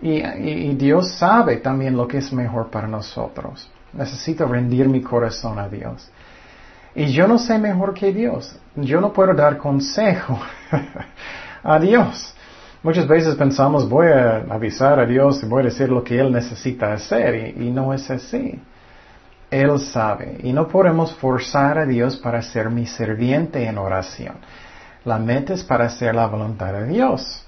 Y, 0.00 0.74
Dios 0.74 1.12
sabe 1.12 1.58
también 1.58 1.94
lo 1.94 2.08
que 2.08 2.18
es 2.18 2.32
mejor 2.32 2.70
para 2.70 2.88
nosotros. 2.88 3.68
Necesito 3.92 4.46
rendir 4.46 4.88
mi 4.88 5.02
corazón 5.02 5.58
a 5.58 5.68
Dios. 5.68 6.10
Y 6.94 7.12
yo 7.12 7.28
no 7.28 7.36
sé 7.38 7.58
mejor 7.58 7.92
que 7.92 8.12
Dios. 8.12 8.58
Yo 8.76 9.00
no 9.00 9.12
puedo 9.12 9.34
dar 9.34 9.58
consejo 9.58 10.40
a 11.62 11.78
Dios. 11.78 12.34
Muchas 12.82 13.06
veces 13.06 13.34
pensamos, 13.34 13.86
voy 13.88 14.06
a 14.06 14.36
avisar 14.48 14.98
a 14.98 15.04
Dios 15.04 15.42
y 15.42 15.46
voy 15.46 15.62
a 15.62 15.66
decir 15.66 15.90
lo 15.90 16.02
que 16.02 16.18
Él 16.18 16.32
necesita 16.32 16.94
hacer. 16.94 17.54
y 17.58 17.70
no 17.70 17.92
es 17.92 18.10
así. 18.10 18.58
Él 19.50 19.78
sabe. 19.80 20.38
Y 20.42 20.52
no 20.54 20.66
podemos 20.66 21.14
forzar 21.14 21.78
a 21.78 21.84
Dios 21.84 22.16
para 22.16 22.40
ser 22.40 22.70
mi 22.70 22.86
serviente 22.86 23.64
en 23.66 23.76
oración. 23.76 24.36
La 25.08 25.18
meta 25.18 25.54
es 25.54 25.64
para 25.64 25.86
hacer 25.86 26.14
la 26.14 26.26
voluntad 26.26 26.70
de 26.74 26.86
Dios. 26.86 27.46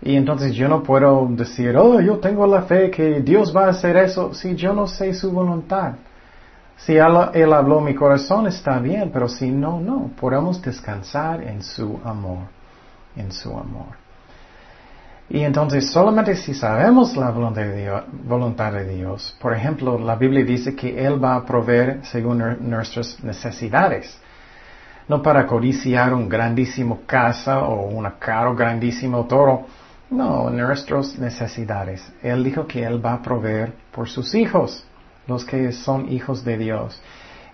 Y 0.00 0.16
entonces 0.16 0.54
yo 0.54 0.68
no 0.68 0.82
puedo 0.82 1.26
decir, 1.30 1.76
oh, 1.76 2.00
yo 2.00 2.18
tengo 2.18 2.46
la 2.46 2.62
fe 2.62 2.90
que 2.90 3.20
Dios 3.20 3.54
va 3.54 3.66
a 3.66 3.70
hacer 3.70 3.98
eso 3.98 4.32
si 4.32 4.54
yo 4.54 4.72
no 4.72 4.86
sé 4.86 5.12
su 5.12 5.30
voluntad. 5.30 5.96
Si 6.78 6.96
él, 6.96 7.52
habló 7.52 7.82
mi 7.82 7.94
corazón 7.94 8.46
está 8.46 8.78
bien, 8.78 9.10
pero 9.12 9.28
si 9.28 9.50
no, 9.50 9.80
no. 9.80 10.12
Podemos 10.18 10.62
descansar 10.62 11.42
en 11.42 11.62
su 11.62 12.00
amor, 12.04 12.46
en 13.16 13.32
su 13.32 13.50
amor. 13.50 13.98
Y 15.28 15.40
entonces 15.40 15.90
solamente 15.90 16.36
si 16.36 16.54
sabemos 16.54 17.14
la 17.16 17.30
voluntad 17.30 17.62
de, 17.62 17.82
Dios, 17.82 18.04
voluntad 18.24 18.72
de 18.72 18.88
Dios, 18.88 19.36
por 19.42 19.52
ejemplo, 19.52 19.98
la 19.98 20.16
Biblia 20.16 20.42
dice 20.42 20.74
que 20.74 21.04
Él 21.04 21.22
va 21.22 21.34
a 21.34 21.44
proveer 21.44 22.00
según 22.04 22.38
nuestras 22.60 23.22
necesidades. 23.22 24.18
No 25.08 25.22
para 25.22 25.46
codiciar 25.46 26.12
un 26.12 26.28
grandísimo 26.28 27.00
casa 27.06 27.60
o 27.60 27.86
un 27.88 28.06
caro 28.18 28.54
grandísimo 28.54 29.24
toro. 29.24 29.66
No, 30.10 30.50
nuestras 30.50 31.18
necesidades. 31.18 32.06
Él 32.22 32.44
dijo 32.44 32.66
que 32.66 32.84
Él 32.84 33.04
va 33.04 33.14
a 33.14 33.22
proveer 33.22 33.72
por 33.92 34.08
sus 34.08 34.34
hijos, 34.34 34.84
los 35.26 35.44
que 35.44 35.72
son 35.72 36.10
hijos 36.10 36.44
de 36.44 36.58
Dios. 36.58 37.00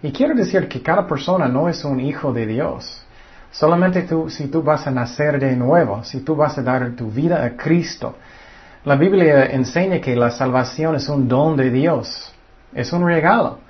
Y 0.03 0.13
quiero 0.13 0.35
decir 0.35 0.69
que 0.69 0.83
cada 0.83 1.07
persona 1.07 1.49
no 1.49 1.69
es 1.69 1.85
un 1.85 2.01
hijo 2.01 2.33
de 2.33 2.47
Dios. 2.47 3.05
Solamente 3.51 4.03
tú, 4.03 4.29
si 4.29 4.49
tú 4.49 4.63
vas 4.63 4.87
a 4.87 4.91
nacer 4.91 5.39
de 5.39 5.57
nuevo, 5.57 6.03
si 6.03 6.21
tú 6.21 6.35
vas 6.35 6.59
a 6.59 6.63
dar 6.63 6.91
tu 6.97 7.09
vida 7.09 7.45
a 7.45 7.57
Cristo. 7.57 8.17
La 8.85 8.97
Biblia 8.97 9.47
enseña 9.47 10.01
que 10.01 10.15
la 10.15 10.31
salvación 10.31 10.97
es 10.97 11.09
un 11.09 11.27
don 11.27 11.57
de 11.57 11.71
Dios, 11.71 12.33
es 12.75 12.93
un 12.93 13.07
regalo. 13.07 13.61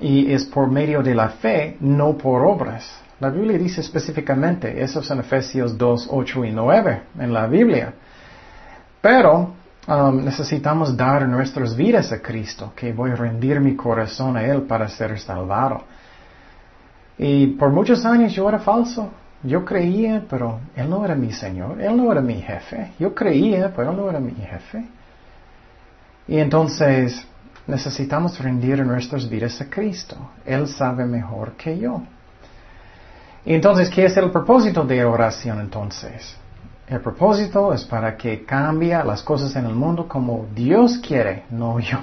Y 0.00 0.32
es 0.32 0.44
por 0.44 0.70
medio 0.70 1.02
de 1.02 1.14
la 1.14 1.28
fe, 1.28 1.76
no 1.80 2.16
por 2.16 2.44
obras. 2.44 3.00
La 3.20 3.30
Biblia 3.30 3.56
dice 3.56 3.80
específicamente, 3.80 4.82
eso 4.82 5.00
es 5.00 5.10
en 5.10 5.20
Efesios 5.20 5.78
2, 5.78 6.08
8 6.10 6.44
y 6.44 6.52
9 6.52 7.02
en 7.20 7.32
la 7.32 7.46
Biblia. 7.46 7.94
Pero 9.00 9.54
um, 9.86 10.24
necesitamos 10.24 10.96
dar 10.96 11.28
nuestras 11.28 11.76
vidas 11.76 12.10
a 12.12 12.20
Cristo, 12.20 12.72
que 12.74 12.92
voy 12.92 13.12
a 13.12 13.16
rendir 13.16 13.60
mi 13.60 13.76
corazón 13.76 14.36
a 14.36 14.44
Él 14.44 14.62
para 14.62 14.88
ser 14.88 15.18
salvado. 15.20 15.84
Y 17.16 17.48
por 17.48 17.70
muchos 17.70 18.04
años 18.04 18.32
yo 18.32 18.48
era 18.48 18.58
falso. 18.58 19.10
Yo 19.44 19.64
creía, 19.64 20.24
pero 20.28 20.60
Él 20.74 20.88
no 20.88 21.04
era 21.04 21.14
mi 21.14 21.30
Señor, 21.30 21.80
Él 21.80 21.96
no 21.96 22.10
era 22.10 22.22
mi 22.22 22.40
jefe. 22.40 22.92
Yo 22.98 23.14
creía, 23.14 23.72
pero 23.76 23.90
Él 23.90 23.96
no 23.96 24.08
era 24.08 24.18
mi 24.18 24.32
jefe. 24.32 24.84
Y 26.26 26.38
entonces 26.38 27.26
necesitamos 27.66 28.38
rendir 28.38 28.84
nuestras 28.84 29.28
vidas 29.28 29.60
a 29.60 29.70
Cristo. 29.70 30.16
Él 30.44 30.68
sabe 30.68 31.04
mejor 31.06 31.52
que 31.52 31.78
yo. 31.78 32.02
Entonces, 33.46 33.90
¿qué 33.90 34.06
es 34.06 34.16
el 34.16 34.30
propósito 34.30 34.84
de 34.84 35.04
oración 35.04 35.60
entonces? 35.60 36.36
El 36.86 37.00
propósito 37.00 37.72
es 37.72 37.84
para 37.84 38.16
que 38.16 38.44
cambie 38.44 39.02
las 39.04 39.22
cosas 39.22 39.54
en 39.56 39.64
el 39.64 39.74
mundo 39.74 40.06
como 40.06 40.46
Dios 40.54 40.98
quiere, 40.98 41.44
no 41.50 41.78
yo. 41.80 41.98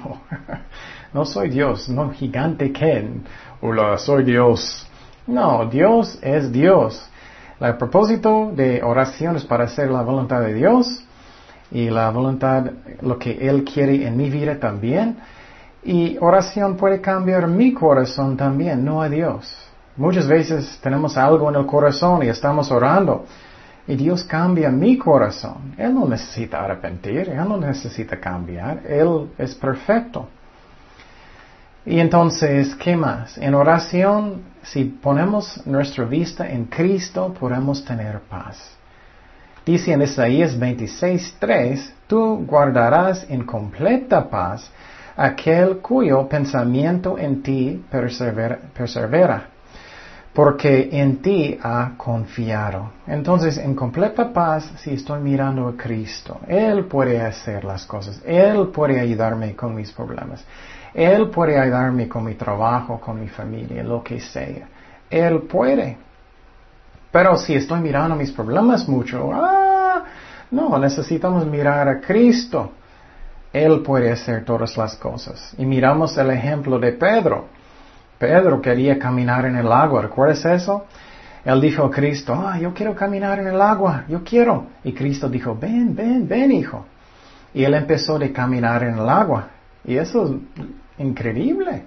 no 1.12 1.24
soy 1.24 1.50
Dios, 1.50 1.88
no 1.88 2.10
gigante 2.10 2.72
Ken. 2.72 3.24
Hola, 3.60 3.96
soy 3.98 4.24
Dios. 4.24 4.86
No, 5.26 5.66
Dios 5.66 6.18
es 6.20 6.50
Dios. 6.50 7.08
El 7.60 7.76
propósito 7.76 8.50
de 8.54 8.82
oración 8.82 9.36
es 9.36 9.44
para 9.44 9.64
hacer 9.64 9.88
la 9.88 10.02
voluntad 10.02 10.40
de 10.40 10.54
Dios 10.54 11.04
y 11.70 11.88
la 11.88 12.10
voluntad, 12.10 12.64
lo 13.02 13.18
que 13.18 13.48
Él 13.48 13.62
quiere 13.62 14.04
en 14.04 14.16
mi 14.16 14.30
vida 14.30 14.58
también. 14.58 15.16
Y 15.82 16.16
oración 16.20 16.76
puede 16.76 17.00
cambiar 17.00 17.48
mi 17.48 17.72
corazón 17.72 18.36
también, 18.36 18.84
no 18.84 19.02
a 19.02 19.08
Dios. 19.08 19.56
Muchas 19.96 20.26
veces 20.26 20.78
tenemos 20.82 21.16
algo 21.16 21.50
en 21.50 21.56
el 21.56 21.66
corazón 21.66 22.22
y 22.22 22.28
estamos 22.28 22.70
orando 22.70 23.26
y 23.86 23.96
Dios 23.96 24.24
cambia 24.24 24.70
mi 24.70 24.96
corazón. 24.96 25.74
Él 25.76 25.94
no 25.94 26.06
necesita 26.06 26.64
arrepentir, 26.64 27.28
Él 27.28 27.48
no 27.48 27.56
necesita 27.56 28.18
cambiar, 28.18 28.82
Él 28.86 29.30
es 29.36 29.54
perfecto. 29.54 30.28
Y 31.84 31.98
entonces, 31.98 32.76
¿qué 32.76 32.96
más? 32.96 33.36
En 33.38 33.54
oración, 33.54 34.42
si 34.62 34.84
ponemos 34.84 35.66
nuestra 35.66 36.04
vista 36.04 36.48
en 36.48 36.66
Cristo, 36.66 37.34
podemos 37.38 37.84
tener 37.84 38.20
paz. 38.20 38.76
Dice 39.66 39.92
en 39.92 40.02
Isaías 40.02 40.58
26.3, 40.58 41.90
tú 42.06 42.44
guardarás 42.46 43.26
en 43.28 43.44
completa 43.44 44.28
paz 44.28 44.70
aquel 45.16 45.78
cuyo 45.78 46.28
pensamiento 46.28 47.18
en 47.18 47.42
ti 47.42 47.84
persevera, 47.90 49.46
porque 50.32 50.88
en 50.92 51.22
ti 51.22 51.58
ha 51.62 51.92
confiado. 51.96 52.92
Entonces, 53.06 53.58
en 53.58 53.74
completa 53.74 54.32
paz, 54.32 54.72
si 54.78 54.94
estoy 54.94 55.20
mirando 55.20 55.68
a 55.68 55.76
Cristo, 55.76 56.40
Él 56.46 56.86
puede 56.86 57.20
hacer 57.20 57.64
las 57.64 57.84
cosas, 57.84 58.22
Él 58.24 58.68
puede 58.68 58.98
ayudarme 59.00 59.54
con 59.54 59.74
mis 59.74 59.92
problemas. 59.92 60.44
Él 60.94 61.30
puede 61.30 61.58
ayudarme 61.58 62.08
con 62.08 62.24
mi 62.24 62.34
trabajo, 62.34 63.00
con 63.00 63.20
mi 63.20 63.28
familia, 63.28 63.82
lo 63.82 64.02
que 64.02 64.20
sea. 64.20 64.68
Él 65.08 65.42
puede. 65.42 65.96
Pero 67.10 67.36
si 67.36 67.54
estoy 67.54 67.80
mirando 67.80 68.14
mis 68.14 68.30
problemas 68.30 68.88
mucho, 68.88 69.30
ah, 69.32 70.04
no, 70.50 70.78
necesitamos 70.78 71.46
mirar 71.46 71.88
a 71.88 72.00
Cristo. 72.00 72.72
Él 73.52 73.82
puede 73.82 74.10
hacer 74.10 74.44
todas 74.44 74.76
las 74.76 74.96
cosas. 74.96 75.54
Y 75.58 75.66
miramos 75.66 76.16
el 76.16 76.30
ejemplo 76.30 76.78
de 76.78 76.92
Pedro. 76.92 77.48
Pedro 78.18 78.60
quería 78.60 78.98
caminar 78.98 79.44
en 79.46 79.56
el 79.56 79.70
agua, 79.70 80.02
¿recuerdas 80.02 80.44
eso? 80.44 80.86
Él 81.44 81.60
dijo 81.60 81.84
a 81.84 81.90
Cristo, 81.90 82.34
ah, 82.34 82.58
yo 82.58 82.72
quiero 82.72 82.94
caminar 82.94 83.40
en 83.40 83.48
el 83.48 83.60
agua, 83.60 84.04
yo 84.08 84.22
quiero. 84.22 84.68
Y 84.84 84.92
Cristo 84.92 85.28
dijo, 85.28 85.56
ven, 85.60 85.94
ven, 85.94 86.28
ven, 86.28 86.52
hijo. 86.52 86.86
Y 87.52 87.64
él 87.64 87.74
empezó 87.74 88.18
de 88.18 88.32
caminar 88.32 88.84
en 88.84 88.98
el 88.98 89.08
agua. 89.08 89.48
Y 89.84 89.96
eso 89.96 90.38
increíble. 90.98 91.82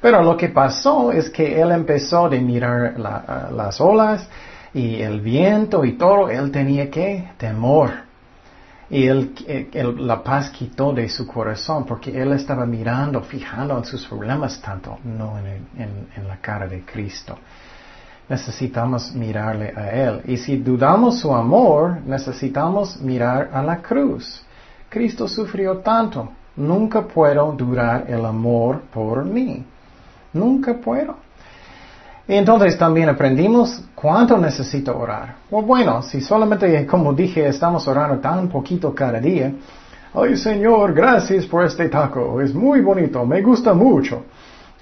Pero 0.00 0.22
lo 0.22 0.36
que 0.36 0.48
pasó 0.48 1.12
es 1.12 1.28
que 1.28 1.60
él 1.60 1.70
empezó 1.72 2.26
a 2.26 2.30
mirar 2.30 2.98
las 2.98 3.80
olas 3.80 4.28
y 4.72 5.02
el 5.02 5.20
viento 5.20 5.84
y 5.84 5.92
todo, 5.92 6.30
él 6.30 6.50
tenía 6.50 6.90
que 6.90 7.30
temor. 7.36 8.07
Y 8.90 9.06
él, 9.06 9.34
la 9.98 10.22
paz 10.22 10.50
quitó 10.50 10.92
de 10.92 11.08
su 11.08 11.26
corazón 11.26 11.84
porque 11.84 12.10
él 12.18 12.32
estaba 12.32 12.64
mirando, 12.64 13.20
fijando 13.22 13.76
en 13.76 13.84
sus 13.84 14.06
problemas 14.06 14.60
tanto, 14.60 14.98
no 15.04 15.38
en, 15.38 16.08
en 16.16 16.28
la 16.28 16.38
cara 16.38 16.66
de 16.66 16.82
Cristo. 16.84 17.36
Necesitamos 18.28 19.14
mirarle 19.14 19.72
a 19.74 19.90
Él. 19.90 20.22
Y 20.26 20.36
si 20.36 20.58
dudamos 20.58 21.18
su 21.18 21.34
amor, 21.34 22.00
necesitamos 22.04 23.00
mirar 23.00 23.50
a 23.52 23.62
la 23.62 23.78
cruz. 23.78 24.44
Cristo 24.88 25.26
sufrió 25.26 25.78
tanto. 25.78 26.30
Nunca 26.56 27.02
puedo 27.02 27.52
durar 27.52 28.04
el 28.08 28.24
amor 28.24 28.82
por 28.92 29.24
mí. 29.24 29.64
Nunca 30.32 30.74
puedo. 30.74 31.16
Y 32.28 32.34
entonces 32.34 32.76
también 32.76 33.08
aprendimos 33.08 33.82
cuánto 33.94 34.36
necesito 34.36 34.96
orar. 34.96 35.36
bueno, 35.50 36.02
si 36.02 36.20
solamente, 36.20 36.86
como 36.86 37.14
dije, 37.14 37.48
estamos 37.48 37.88
orando 37.88 38.18
tan 38.18 38.48
poquito 38.48 38.94
cada 38.94 39.18
día, 39.18 39.50
ay 40.12 40.36
Señor, 40.36 40.92
gracias 40.92 41.46
por 41.46 41.64
este 41.64 41.88
taco, 41.88 42.40
es 42.42 42.54
muy 42.54 42.82
bonito, 42.82 43.24
me 43.24 43.40
gusta 43.40 43.72
mucho. 43.72 44.24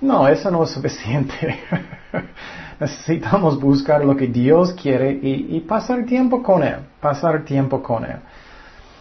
No, 0.01 0.27
eso 0.27 0.51
no 0.51 0.65
es 0.65 0.71
suficiente. 0.71 1.61
Necesitamos 2.81 3.59
buscar 3.59 4.05
lo 4.05 4.17
que 4.17 4.27
Dios 4.27 4.73
quiere 4.75 5.11
y 5.23 5.61
pasar 5.61 6.05
tiempo 6.05 6.43
con 6.43 6.63
Él, 6.65 6.81
pasar 7.01 7.45
tiempo 7.45 7.81
con 7.81 8.05
Él. 8.05 8.19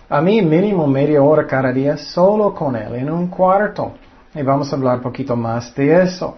A 0.08 0.22
mí 0.22 0.40
mínimo 0.44 0.86
media 0.86 1.22
hora 1.24 1.48
cada 1.48 1.72
día 1.72 1.98
solo 1.98 2.54
con 2.54 2.75
Él, 2.75 2.94
en 2.96 3.12
un 3.12 3.28
cuarto. 3.28 3.94
Y 4.36 4.44
vamos 4.44 4.72
a 4.72 4.75
hablar 4.75 4.98
un 4.98 5.02
poquito 5.02 5.36
más 5.36 5.74
de 5.74 6.04
eso. 6.04 6.38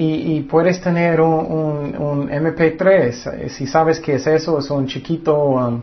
Y, 0.00 0.42
puedes 0.42 0.80
tener 0.80 1.20
un, 1.20 2.28
MP3. 2.30 3.48
Si 3.48 3.66
sabes 3.66 3.98
qué 3.98 4.14
es 4.14 4.28
eso, 4.28 4.60
es 4.60 4.70
un 4.70 4.86
chiquito 4.86 5.36
um, 5.36 5.82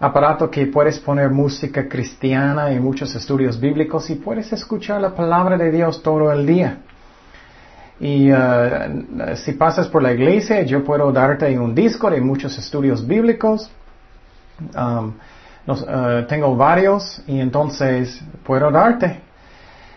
aparato 0.00 0.50
que 0.50 0.66
puedes 0.66 0.98
poner 0.98 1.30
música 1.30 1.88
cristiana 1.88 2.72
y 2.72 2.80
muchos 2.80 3.14
estudios 3.14 3.60
bíblicos 3.60 4.10
y 4.10 4.16
puedes 4.16 4.52
escuchar 4.52 5.00
la 5.00 5.14
palabra 5.14 5.56
de 5.56 5.70
Dios 5.70 6.02
todo 6.02 6.32
el 6.32 6.44
día. 6.44 6.78
Y 8.00 8.32
uh, 8.32 9.36
si 9.36 9.52
pasas 9.52 9.86
por 9.86 10.02
la 10.02 10.12
iglesia, 10.12 10.62
yo 10.62 10.82
puedo 10.82 11.12
darte 11.12 11.56
un 11.56 11.72
disco 11.72 12.10
de 12.10 12.20
muchos 12.20 12.58
estudios 12.58 13.06
bíblicos. 13.06 13.70
Um, 14.74 15.12
eh, 15.68 16.26
tengo 16.28 16.56
varios 16.56 17.22
y 17.28 17.38
entonces 17.38 18.20
puedo 18.44 18.72
darte. 18.72 19.20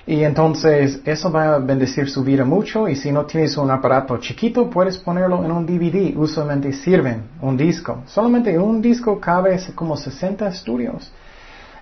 Y 0.10 0.24
entonces 0.24 1.02
eso 1.06 1.32
va 1.32 1.54
a 1.54 1.60
bendecir 1.60 2.10
su 2.10 2.24
vida 2.24 2.44
mucho 2.44 2.90
y 2.90 2.96
si 2.96 3.12
no 3.12 3.28
tienes 3.28 3.56
un 3.58 3.70
aparato 3.70 4.18
chiquito 4.18 4.68
puedes 4.68 4.98
ponerlo 4.98 5.46
en 5.46 5.52
un 5.52 5.68
DVD. 5.68 6.18
Usualmente 6.18 6.74
sirven 6.74 7.26
un 7.40 7.56
disco. 7.56 8.02
Solamente 8.08 8.58
un 8.58 8.82
disco 8.82 9.20
cabe 9.20 9.60
como 9.76 9.96
60 9.96 10.48
estudios. 10.48 11.12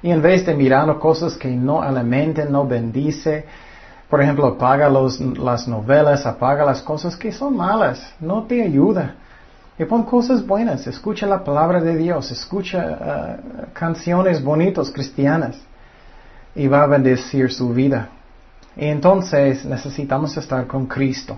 Y 0.03 0.11
en 0.11 0.21
vez 0.21 0.45
de 0.45 0.53
mirar 0.53 0.99
cosas 0.99 1.37
que 1.37 1.47
no 1.47 1.81
alimenten, 1.81 2.51
no 2.51 2.67
bendice, 2.67 3.45
por 4.09 4.21
ejemplo, 4.21 4.45
apaga 4.45 4.89
las 4.89 5.65
novelas, 5.65 6.25
apaga 6.25 6.65
las 6.65 6.81
cosas 6.81 7.15
que 7.15 7.31
son 7.31 7.55
malas, 7.55 8.13
no 8.19 8.43
te 8.43 8.61
ayuda. 8.61 9.15
Y 9.79 9.85
pon 9.85 10.03
cosas 10.03 10.45
buenas, 10.45 10.85
escucha 10.85 11.25
la 11.27 11.45
palabra 11.45 11.79
de 11.79 11.95
Dios, 11.95 12.29
escucha 12.29 13.39
uh, 13.39 13.71
canciones 13.71 14.43
bonitas 14.43 14.91
cristianas 14.91 15.55
y 16.53 16.67
va 16.67 16.83
a 16.83 16.87
bendecir 16.87 17.49
su 17.53 17.69
vida. 17.69 18.09
Entonces 18.77 19.65
necesitamos 19.65 20.37
estar 20.37 20.67
con 20.67 20.85
Cristo. 20.85 21.37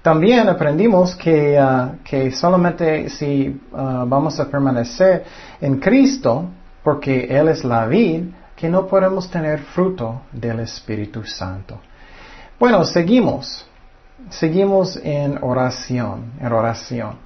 También 0.00 0.48
aprendimos 0.48 1.14
que, 1.14 1.58
ah, 1.58 1.94
que 2.02 2.30
solamente 2.32 3.08
si 3.08 3.60
ah, 3.74 4.04
vamos 4.06 4.38
a 4.40 4.48
permanecer 4.48 5.24
en 5.60 5.78
Cristo, 5.78 6.46
porque 6.82 7.24
Él 7.24 7.48
es 7.48 7.64
la 7.64 7.86
vid, 7.86 8.24
que 8.56 8.68
no 8.68 8.86
podemos 8.86 9.30
tener 9.30 9.60
fruto 9.60 10.22
del 10.32 10.60
Espíritu 10.60 11.24
Santo. 11.24 11.78
Bueno, 12.58 12.84
seguimos. 12.84 13.66
Seguimos 14.30 14.96
en 15.02 15.38
oración, 15.42 16.32
en 16.40 16.52
oración. 16.52 17.16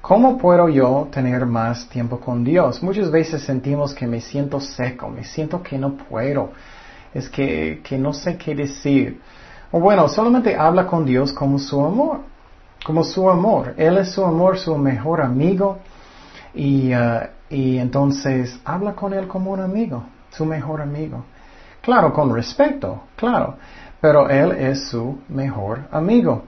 ¿Cómo 0.00 0.38
puedo 0.38 0.68
yo 0.68 1.08
tener 1.12 1.46
más 1.46 1.88
tiempo 1.88 2.18
con 2.18 2.42
Dios? 2.42 2.82
Muchas 2.82 3.10
veces 3.10 3.42
sentimos 3.42 3.94
que 3.94 4.06
me 4.06 4.20
siento 4.20 4.58
seco, 4.60 5.08
me 5.08 5.24
siento 5.24 5.62
que 5.62 5.78
no 5.78 5.94
puedo, 5.94 6.50
es 7.14 7.28
que, 7.28 7.80
que 7.82 7.98
no 7.98 8.12
sé 8.12 8.36
qué 8.36 8.54
decir. 8.54 9.20
O 9.72 9.80
bueno, 9.80 10.08
solamente 10.08 10.56
habla 10.56 10.86
con 10.86 11.04
Dios 11.04 11.32
como 11.32 11.58
su 11.58 11.84
amor, 11.84 12.20
como 12.84 13.04
su 13.04 13.28
amor. 13.28 13.74
Él 13.76 13.98
es 13.98 14.10
su 14.12 14.24
amor, 14.24 14.58
su 14.58 14.76
mejor 14.76 15.20
amigo. 15.20 15.78
Y, 16.54 16.92
uh, 16.94 17.20
y 17.48 17.78
entonces 17.78 18.58
habla 18.64 18.94
con 18.94 19.12
Él 19.12 19.26
como 19.28 19.52
un 19.52 19.60
amigo, 19.60 20.04
su 20.30 20.44
mejor 20.44 20.80
amigo. 20.80 21.24
Claro, 21.80 22.12
con 22.12 22.34
respeto, 22.34 23.04
claro, 23.16 23.56
pero 24.00 24.28
Él 24.28 24.52
es 24.52 24.88
su 24.88 25.18
mejor 25.28 25.80
amigo. 25.90 26.44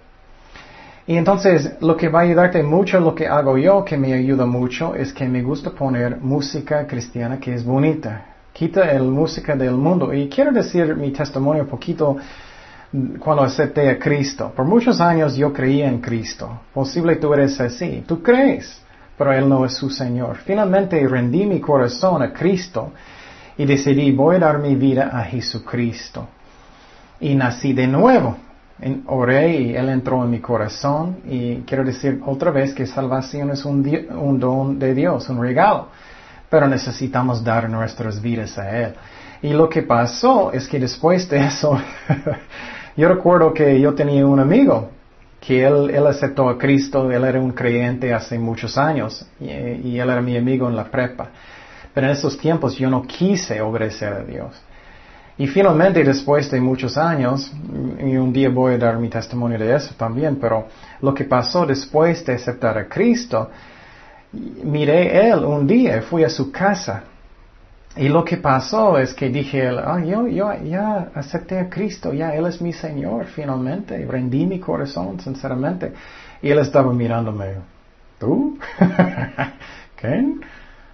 Y 1.07 1.17
entonces 1.17 1.77
lo 1.81 1.97
que 1.97 2.09
va 2.09 2.21
a 2.21 2.23
ayudarte 2.23 2.63
mucho, 2.63 3.01
lo 3.01 3.15
que 3.15 3.27
hago 3.27 3.59
yo, 3.59 3.85
que 3.85 3.97
me 3.97 4.13
ayuda 4.13 4.47
mucho, 4.47 4.95
es 4.95 5.13
que 5.13 5.29
me 5.29 5.43
gusta 5.43 5.71
poner 5.71 6.19
música 6.21 6.87
cristiana 6.87 7.41
que 7.41 7.55
es 7.55 7.65
bonita. 7.65 8.32
Quita 8.53 8.91
el 8.91 9.05
música 9.05 9.57
del 9.57 9.75
mundo. 9.75 10.13
Y 10.13 10.29
quiero 10.29 10.53
decir 10.53 10.95
mi 10.97 11.11
testimonio 11.11 11.67
poquito 11.67 12.17
cuando 13.19 13.43
acepté 13.43 13.89
a 13.89 13.99
Cristo. 13.99 14.53
Por 14.55 14.67
muchos 14.67 15.01
años 15.01 15.35
yo 15.37 15.53
creía 15.53 15.89
en 15.89 16.01
Cristo. 16.01 16.61
Posible 16.73 17.17
tú 17.17 17.33
eres 17.33 17.61
así. 17.61 18.05
Tú 18.07 18.23
crees, 18.23 18.83
pero 19.17 19.33
Él 19.33 19.49
no 19.49 19.65
es 19.65 19.75
su 19.75 19.89
Señor. 19.89 20.37
Finalmente 20.37 21.07
rendí 21.09 21.47
mi 21.47 21.61
corazón 21.61 22.23
a 22.23 22.33
Cristo 22.33 22.93
y 23.57 23.65
decidí 23.65 24.13
voy 24.13 24.37
a 24.37 24.41
dar 24.41 24.59
mi 24.59 24.75
vida 24.77 25.11
a 25.13 25.23
Jesucristo. 25.25 26.29
Y 27.21 27.35
nací 27.35 27.73
de 27.73 27.87
nuevo 27.87 28.37
oré 29.07 29.61
y 29.61 29.77
Él 29.77 29.89
entró 29.89 30.25
en 30.25 30.31
mi 30.31 30.41
corazón 30.41 31.19
y 31.29 31.57
quiero 31.59 31.85
decir 31.85 32.21
otra 32.27 32.51
vez 32.51 32.75
que 32.75 32.87
salvación 32.87 33.51
es 33.51 33.65
un, 33.65 33.87
un, 34.11 34.41
don 34.41 34.79
de 34.79 34.95
Dios, 34.95 35.29
un 35.29 35.41
regalo, 35.41 35.89
pero 36.53 36.69
necesitamos 36.69 37.43
dar 37.43 37.67
nuestras 37.71 38.21
vidas 38.21 38.59
a 38.59 38.69
Él. 38.79 38.93
Y 39.41 39.55
lo 39.55 39.71
que 39.71 39.83
pasó 39.83 40.53
es 40.53 40.69
que 40.69 40.79
después 40.79 41.27
de 41.31 41.47
eso, 41.47 41.81
yo 42.97 43.09
recuerdo 43.09 43.55
que 43.55 43.81
yo 43.81 43.95
tenía 43.95 44.27
un 44.27 44.39
amigo 44.39 44.91
que 45.41 45.65
él, 45.65 45.89
él 45.89 46.07
aceptó 46.07 46.51
a 46.51 46.59
Cristo, 46.59 47.11
él 47.11 47.25
era 47.25 47.41
un 47.41 47.53
creyente 47.53 48.13
hace 48.13 48.39
muchos 48.39 48.77
años 48.77 49.27
y, 49.41 49.47
y 49.47 49.99
él 49.99 50.11
era 50.11 50.21
mi 50.21 50.37
amigo 50.37 50.69
en 50.69 50.77
la 50.77 50.85
prepa. 50.85 51.31
Pero 51.95 52.07
en 52.07 52.13
esos 52.13 52.37
tiempos 52.37 52.77
yo 52.77 52.91
no 52.91 53.01
quise 53.01 53.63
obedecer 53.63 54.13
a 54.13 54.23
Dios. 54.23 54.53
Y 55.39 55.47
finalmente, 55.47 56.05
después 56.05 56.51
de 56.51 56.61
muchos 56.61 56.99
años, 56.99 57.51
y 57.99 58.15
un 58.15 58.31
día 58.31 58.51
voy 58.51 58.75
a 58.75 58.79
dar 58.79 58.99
mi 58.99 59.09
testimonio 59.09 59.59
de 59.59 59.75
eso 59.75 59.95
también, 59.97 60.37
pero 60.37 60.67
lo 61.01 61.15
que 61.15 61.25
pasó 61.25 61.65
después 61.65 62.23
de 62.27 62.35
aceptar 62.35 62.77
a 62.77 62.87
Cristo, 62.87 63.51
miré 64.33 65.29
él 65.29 65.45
un 65.45 65.67
día, 65.67 66.03
fui 66.03 66.25
a 66.25 66.29
su 66.29 66.51
casa, 66.51 67.05
y 67.95 68.09
lo 68.09 68.25
que 68.25 68.39
pasó 68.39 68.99
es 68.99 69.13
que 69.13 69.29
dije, 69.29 69.69
ah, 69.69 70.03
yo, 70.03 70.27
yo 70.27 70.51
ya 70.65 71.11
acepté 71.15 71.59
a 71.59 71.69
Cristo, 71.69 72.15
ya 72.15 72.35
Él 72.35 72.47
es 72.47 72.63
mi 72.63 72.73
Señor 72.73 73.27
finalmente, 73.27 74.07
rendí 74.09 74.47
mi 74.47 74.59
corazón 74.59 75.21
sinceramente. 75.21 75.93
Y 76.41 76.49
Él 76.49 76.59
estaba 76.59 76.91
mirándome, 76.93 77.57
¿tú? 78.19 78.59
¿Qué? 79.97 80.25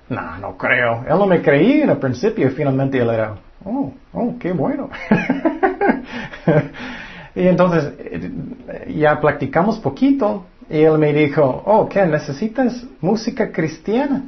No, 0.09 0.39
no 0.39 0.59
creo. 0.59 1.05
Él 1.09 1.19
no 1.19 1.27
me 1.27 1.41
creía 1.41 1.85
en 1.85 1.91
el 1.91 1.99
principio 1.99 2.51
finalmente 2.51 2.99
Él 2.99 3.11
era, 3.11 3.37
Oh, 3.65 3.93
oh, 4.13 4.35
qué 4.39 4.53
bueno. 4.53 4.89
y 7.35 7.47
entonces 7.47 7.93
eh, 7.99 8.95
ya 8.97 9.21
practicamos 9.21 9.79
poquito 9.79 10.47
y 10.71 10.83
él 10.83 10.99
me 10.99 11.13
dijo, 11.13 11.63
oh, 11.65 11.89
¿qué? 11.89 12.05
¿Necesitas 12.07 12.85
música 13.01 13.51
cristiana? 13.51 14.25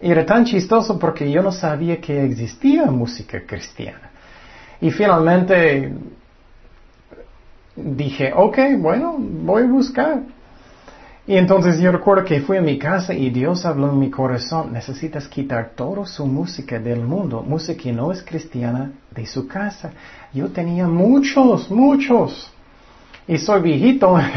Y 0.00 0.10
era 0.10 0.26
tan 0.26 0.44
chistoso 0.44 0.98
porque 0.98 1.30
yo 1.30 1.42
no 1.42 1.52
sabía 1.52 2.00
que 2.00 2.24
existía 2.24 2.86
música 2.86 3.40
cristiana. 3.46 4.10
Y 4.80 4.90
finalmente 4.90 5.92
dije, 7.76 8.32
ok, 8.34 8.58
bueno, 8.78 9.16
voy 9.18 9.62
a 9.62 9.66
buscar. 9.66 10.22
Y 11.24 11.36
entonces 11.36 11.78
yo 11.78 11.92
recuerdo 11.92 12.24
que 12.24 12.40
fui 12.40 12.56
a 12.56 12.60
mi 12.60 12.78
casa 12.78 13.14
y 13.14 13.30
Dios 13.30 13.64
habló 13.64 13.90
en 13.90 13.98
mi 14.00 14.10
corazón, 14.10 14.72
necesitas 14.72 15.28
quitar 15.28 15.70
toda 15.76 16.04
su 16.04 16.26
música 16.26 16.80
del 16.80 17.00
mundo, 17.00 17.42
música 17.46 17.80
que 17.80 17.92
no 17.92 18.10
es 18.10 18.24
cristiana, 18.24 18.90
de 19.12 19.24
su 19.24 19.46
casa. 19.46 19.92
Yo 20.34 20.48
tenía 20.48 20.88
muchos, 20.88 21.70
muchos. 21.70 22.52
Y 23.28 23.38
soy 23.38 23.62
viejito. 23.62 24.18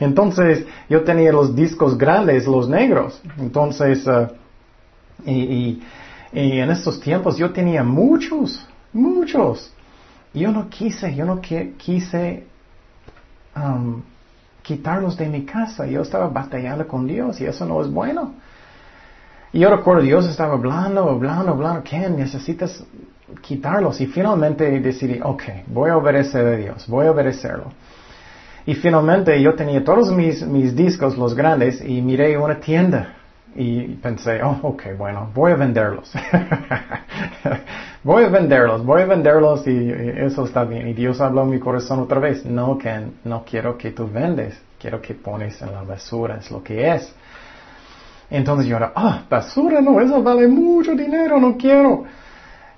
entonces 0.00 0.66
yo 0.88 1.02
tenía 1.02 1.32
los 1.32 1.54
discos 1.54 1.96
grandes, 1.96 2.46
los 2.46 2.68
negros. 2.68 3.20
Entonces, 3.38 4.06
uh, 4.06 4.28
y, 5.24 5.82
en 6.32 6.70
estos 6.70 7.00
tiempos 7.00 7.36
yo 7.38 7.50
tenía 7.50 7.82
muchos, 7.82 8.66
muchos. 8.92 9.72
Yo 10.34 10.52
no 10.52 10.68
quise, 10.68 11.14
yo 11.14 11.24
no 11.24 11.40
quise 11.40 12.46
um, 13.56 14.02
quitarlos 14.62 15.16
de 15.16 15.28
mi 15.28 15.44
casa. 15.44 15.86
Yo 15.86 16.02
estaba 16.02 16.28
batallando 16.28 16.86
con 16.86 17.06
Dios 17.06 17.40
y 17.40 17.46
eso 17.46 17.64
no 17.64 17.80
es 17.80 17.90
bueno. 17.90 18.34
Y 19.52 19.60
yo 19.60 19.70
recuerdo, 19.70 20.02
Dios 20.02 20.26
estaba 20.26 20.52
hablando, 20.54 21.08
hablando, 21.08 21.52
hablando, 21.52 21.82
Ken, 21.82 22.16
necesitas 22.16 22.84
quitarlos. 23.40 24.00
Y 24.02 24.06
finalmente 24.06 24.78
decidí, 24.80 25.20
ok, 25.22 25.42
voy 25.68 25.88
a 25.88 25.96
obedecer 25.96 26.46
a 26.46 26.56
Dios, 26.56 26.86
voy 26.86 27.06
a 27.06 27.12
obedecerlo. 27.12 27.72
Y 28.66 28.74
finalmente 28.74 29.40
yo 29.40 29.54
tenía 29.54 29.82
todos 29.84 30.10
mis, 30.10 30.44
mis 30.44 30.74
discos, 30.74 31.16
los 31.16 31.34
grandes, 31.34 31.80
y 31.80 32.02
miré 32.02 32.36
una 32.36 32.58
tienda 32.58 33.14
y 33.54 33.94
pensé, 33.94 34.42
oh, 34.42 34.58
ok, 34.62 34.82
bueno, 34.98 35.30
voy 35.32 35.52
a 35.52 35.56
venderlos. 35.56 36.12
voy 38.04 38.24
a 38.24 38.28
venderlos, 38.28 38.84
voy 38.84 39.02
a 39.02 39.06
venderlos 39.06 39.66
y 39.66 39.90
eso 39.90 40.44
está 40.44 40.64
bien. 40.64 40.88
Y 40.88 40.92
Dios 40.92 41.20
habló 41.20 41.44
en 41.44 41.50
mi 41.50 41.58
corazón 41.58 42.00
otra 42.00 42.18
vez, 42.18 42.44
no, 42.44 42.76
que 42.76 43.06
no 43.24 43.44
quiero 43.48 43.78
que 43.78 43.92
tú 43.92 44.10
vendes, 44.12 44.60
quiero 44.78 45.00
que 45.00 45.14
pones 45.14 45.62
en 45.62 45.72
la 45.72 45.82
basura, 45.82 46.36
es 46.36 46.50
lo 46.50 46.62
que 46.62 46.92
es. 46.92 47.14
Entonces 48.28 48.66
yo 48.66 48.76
era, 48.76 48.92
ah, 48.94 49.22
basura, 49.30 49.80
no, 49.80 50.00
eso 50.00 50.22
vale 50.22 50.48
mucho 50.48 50.94
dinero, 50.94 51.40
no 51.40 51.56
quiero. 51.56 52.04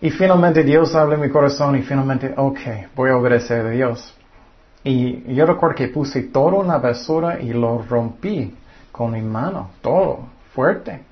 Y 0.00 0.10
finalmente 0.10 0.62
Dios 0.62 0.94
habló 0.94 1.14
en 1.14 1.22
mi 1.22 1.28
corazón 1.28 1.76
y 1.76 1.82
finalmente, 1.82 2.32
ok, 2.36 2.60
voy 2.94 3.10
a 3.10 3.16
obedecer 3.16 3.66
a 3.66 3.70
Dios. 3.70 4.14
Y 4.88 5.34
yo 5.34 5.44
recuerdo 5.44 5.76
que 5.76 5.88
puse 5.88 6.22
todo 6.22 6.62
en 6.62 6.68
la 6.68 6.78
basura 6.78 7.38
y 7.38 7.52
lo 7.52 7.82
rompí 7.82 8.54
con 8.90 9.12
mi 9.12 9.20
mano, 9.20 9.72
todo 9.82 10.20
fuerte. 10.54 11.02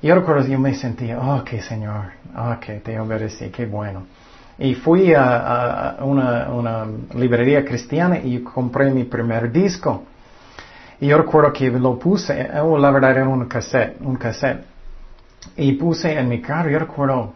Y 0.00 0.06
yo 0.06 0.14
recuerdo 0.14 0.46
yo 0.46 0.56
me 0.56 0.72
sentía, 0.74 1.18
oh, 1.18 1.42
qué 1.42 1.60
Señor, 1.62 2.12
oh, 2.36 2.54
que 2.60 2.74
te 2.74 3.00
obedecí, 3.00 3.48
qué 3.48 3.66
bueno. 3.66 4.04
Y 4.56 4.76
fui 4.76 5.12
a, 5.16 5.96
una, 6.02 6.86
librería 7.16 7.64
cristiana 7.64 8.20
y 8.20 8.38
compré 8.38 8.92
mi 8.92 9.02
primer 9.02 9.50
disco. 9.50 10.04
Y 11.00 11.08
yo 11.08 11.18
recuerdo 11.18 11.52
que 11.52 11.72
lo 11.72 11.98
puse, 11.98 12.50
oh, 12.62 12.78
la 12.78 12.92
verdad 12.92 13.10
era 13.16 13.28
un 13.28 13.46
cassette, 13.46 14.00
un 14.00 14.14
cassette. 14.14 14.64
Y 15.56 15.72
puse 15.72 16.16
en 16.16 16.28
mi 16.28 16.40
carro, 16.40 16.70
yo 16.70 16.78
recuerdo 16.78 17.32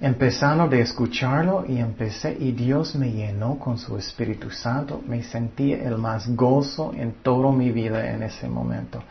empezando 0.00 0.66
de 0.66 0.80
escucharlo 0.80 1.64
y 1.68 1.78
empecé 1.78 2.36
y 2.38 2.52
Dios 2.52 2.94
me 2.96 3.12
llenó 3.12 3.58
con 3.58 3.76
su 3.76 3.96
Espíritu 3.98 4.50
Santo. 4.50 5.02
Me 5.06 5.22
sentí 5.22 5.72
el 5.72 5.98
más 5.98 6.34
gozo 6.34 6.92
en 6.96 7.12
toda 7.22 7.52
mi 7.52 7.70
vida 7.70 8.10
en 8.10 8.22
ese 8.22 8.48
momento. 8.48 9.02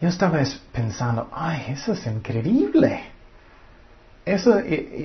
Yo 0.00 0.08
estaba 0.08 0.40
pensando, 0.72 1.28
ay, 1.32 1.66
eso 1.68 1.92
es 1.92 2.04
increíble. 2.06 3.02
Eso, 4.24 4.60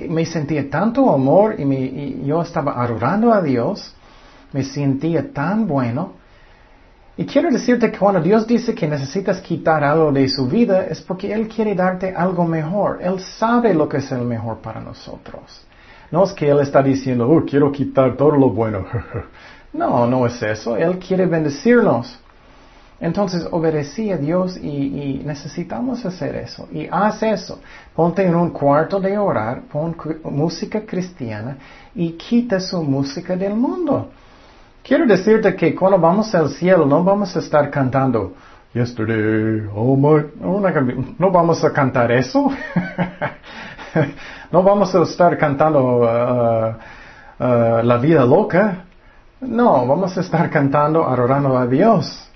me 0.08 0.26
sentía 0.26 0.68
tanto 0.68 1.12
amor 1.12 1.54
y, 1.58 2.24
yo 2.24 2.42
estaba 2.42 2.82
adorando 2.82 3.32
a 3.32 3.40
Dios, 3.40 3.94
me 4.52 4.64
sentía 4.64 5.32
tan 5.32 5.68
bueno. 5.68 6.17
Y 7.18 7.26
quiero 7.26 7.50
decirte 7.50 7.90
que 7.90 7.98
cuando 7.98 8.20
Dios 8.20 8.46
dice 8.46 8.76
que 8.76 8.86
necesitas 8.86 9.40
quitar 9.40 9.82
algo 9.82 10.12
de 10.12 10.28
su 10.28 10.46
vida 10.46 10.84
es 10.84 11.02
porque 11.02 11.32
Él 11.32 11.48
quiere 11.48 11.74
darte 11.74 12.14
algo 12.14 12.44
mejor. 12.44 13.00
Él 13.02 13.18
sabe 13.18 13.74
lo 13.74 13.88
que 13.88 13.96
es 13.96 14.12
el 14.12 14.20
mejor 14.20 14.58
para 14.58 14.80
nosotros. 14.80 15.42
No 16.12 16.22
es 16.22 16.32
que 16.32 16.48
Él 16.48 16.60
está 16.60 16.80
diciendo, 16.80 17.28
oh, 17.28 17.44
quiero 17.44 17.72
quitar 17.72 18.16
todo 18.16 18.30
lo 18.36 18.50
bueno. 18.50 18.86
no, 19.72 20.06
no 20.06 20.26
es 20.26 20.40
eso. 20.40 20.76
Él 20.76 21.00
quiere 21.00 21.26
bendecirnos. 21.26 22.20
Entonces 23.00 23.48
obedecí 23.50 24.12
a 24.12 24.16
Dios 24.16 24.56
y, 24.56 25.20
necesitamos 25.24 26.06
hacer 26.06 26.36
eso. 26.36 26.68
Y 26.70 26.86
haz 26.88 27.20
eso. 27.24 27.58
Ponte 27.96 28.24
en 28.24 28.36
un 28.36 28.50
cuarto 28.50 29.00
de 29.00 29.18
orar, 29.18 29.62
pon 29.62 29.96
música 30.22 30.86
cristiana 30.86 31.58
y 31.96 32.12
quita 32.12 32.60
su 32.60 32.80
música 32.80 33.34
del 33.34 33.54
mundo. 33.54 34.10
Quiero 34.88 35.06
decirte 35.06 35.54
que 35.54 35.74
cuando 35.74 35.98
vamos 35.98 36.34
al 36.34 36.48
cielo 36.48 36.86
no 36.86 37.04
vamos 37.04 37.36
a 37.36 37.38
estar 37.38 37.70
cantando 37.70 38.32
Yesterday, 38.74 39.66
oh 39.74 39.96
my, 39.96 40.26
no 41.18 41.30
vamos 41.30 41.64
a 41.64 41.72
cantar 41.72 42.12
eso. 42.12 42.50
no 44.52 44.62
vamos 44.62 44.94
a 44.94 45.02
estar 45.02 45.38
cantando 45.38 46.02
uh, 46.02 46.74
uh, 47.42 47.82
la 47.82 47.96
vida 47.96 48.26
loca. 48.26 48.84
No, 49.40 49.86
vamos 49.86 50.18
a 50.18 50.20
estar 50.20 50.50
cantando, 50.50 51.02
adorando 51.08 51.56
a 51.56 51.66
Dios. 51.66 52.28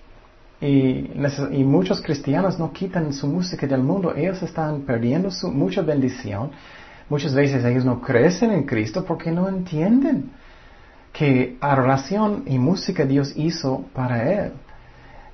Y, 0.61 1.11
y, 1.51 1.65
muchos 1.65 2.01
cristianos 2.01 2.59
no 2.59 2.73
quitan 2.73 3.13
su 3.13 3.27
música 3.27 3.67
del 3.67 3.83
mundo. 3.83 4.15
Ellos 4.17 4.43
están 4.43 4.83
perdiendo 4.83 5.31
su, 5.31 5.51
mucha 5.51 5.83
bendición. 5.83 6.51
Muchas 7.11 7.35
veces 7.35 7.63
ellos 7.63 7.85
no 7.85 8.01
crecen 8.01 8.53
en 8.53 8.65
Cristo 8.65 9.05
porque 9.05 9.31
no 9.31 9.49
entienden 9.49 10.31
que 11.13 11.57
adoración 11.61 12.45
y 12.47 12.59
música 12.59 13.05
Dios 13.05 13.33
hizo 13.37 13.85
para 13.93 14.45
Él 14.45 14.53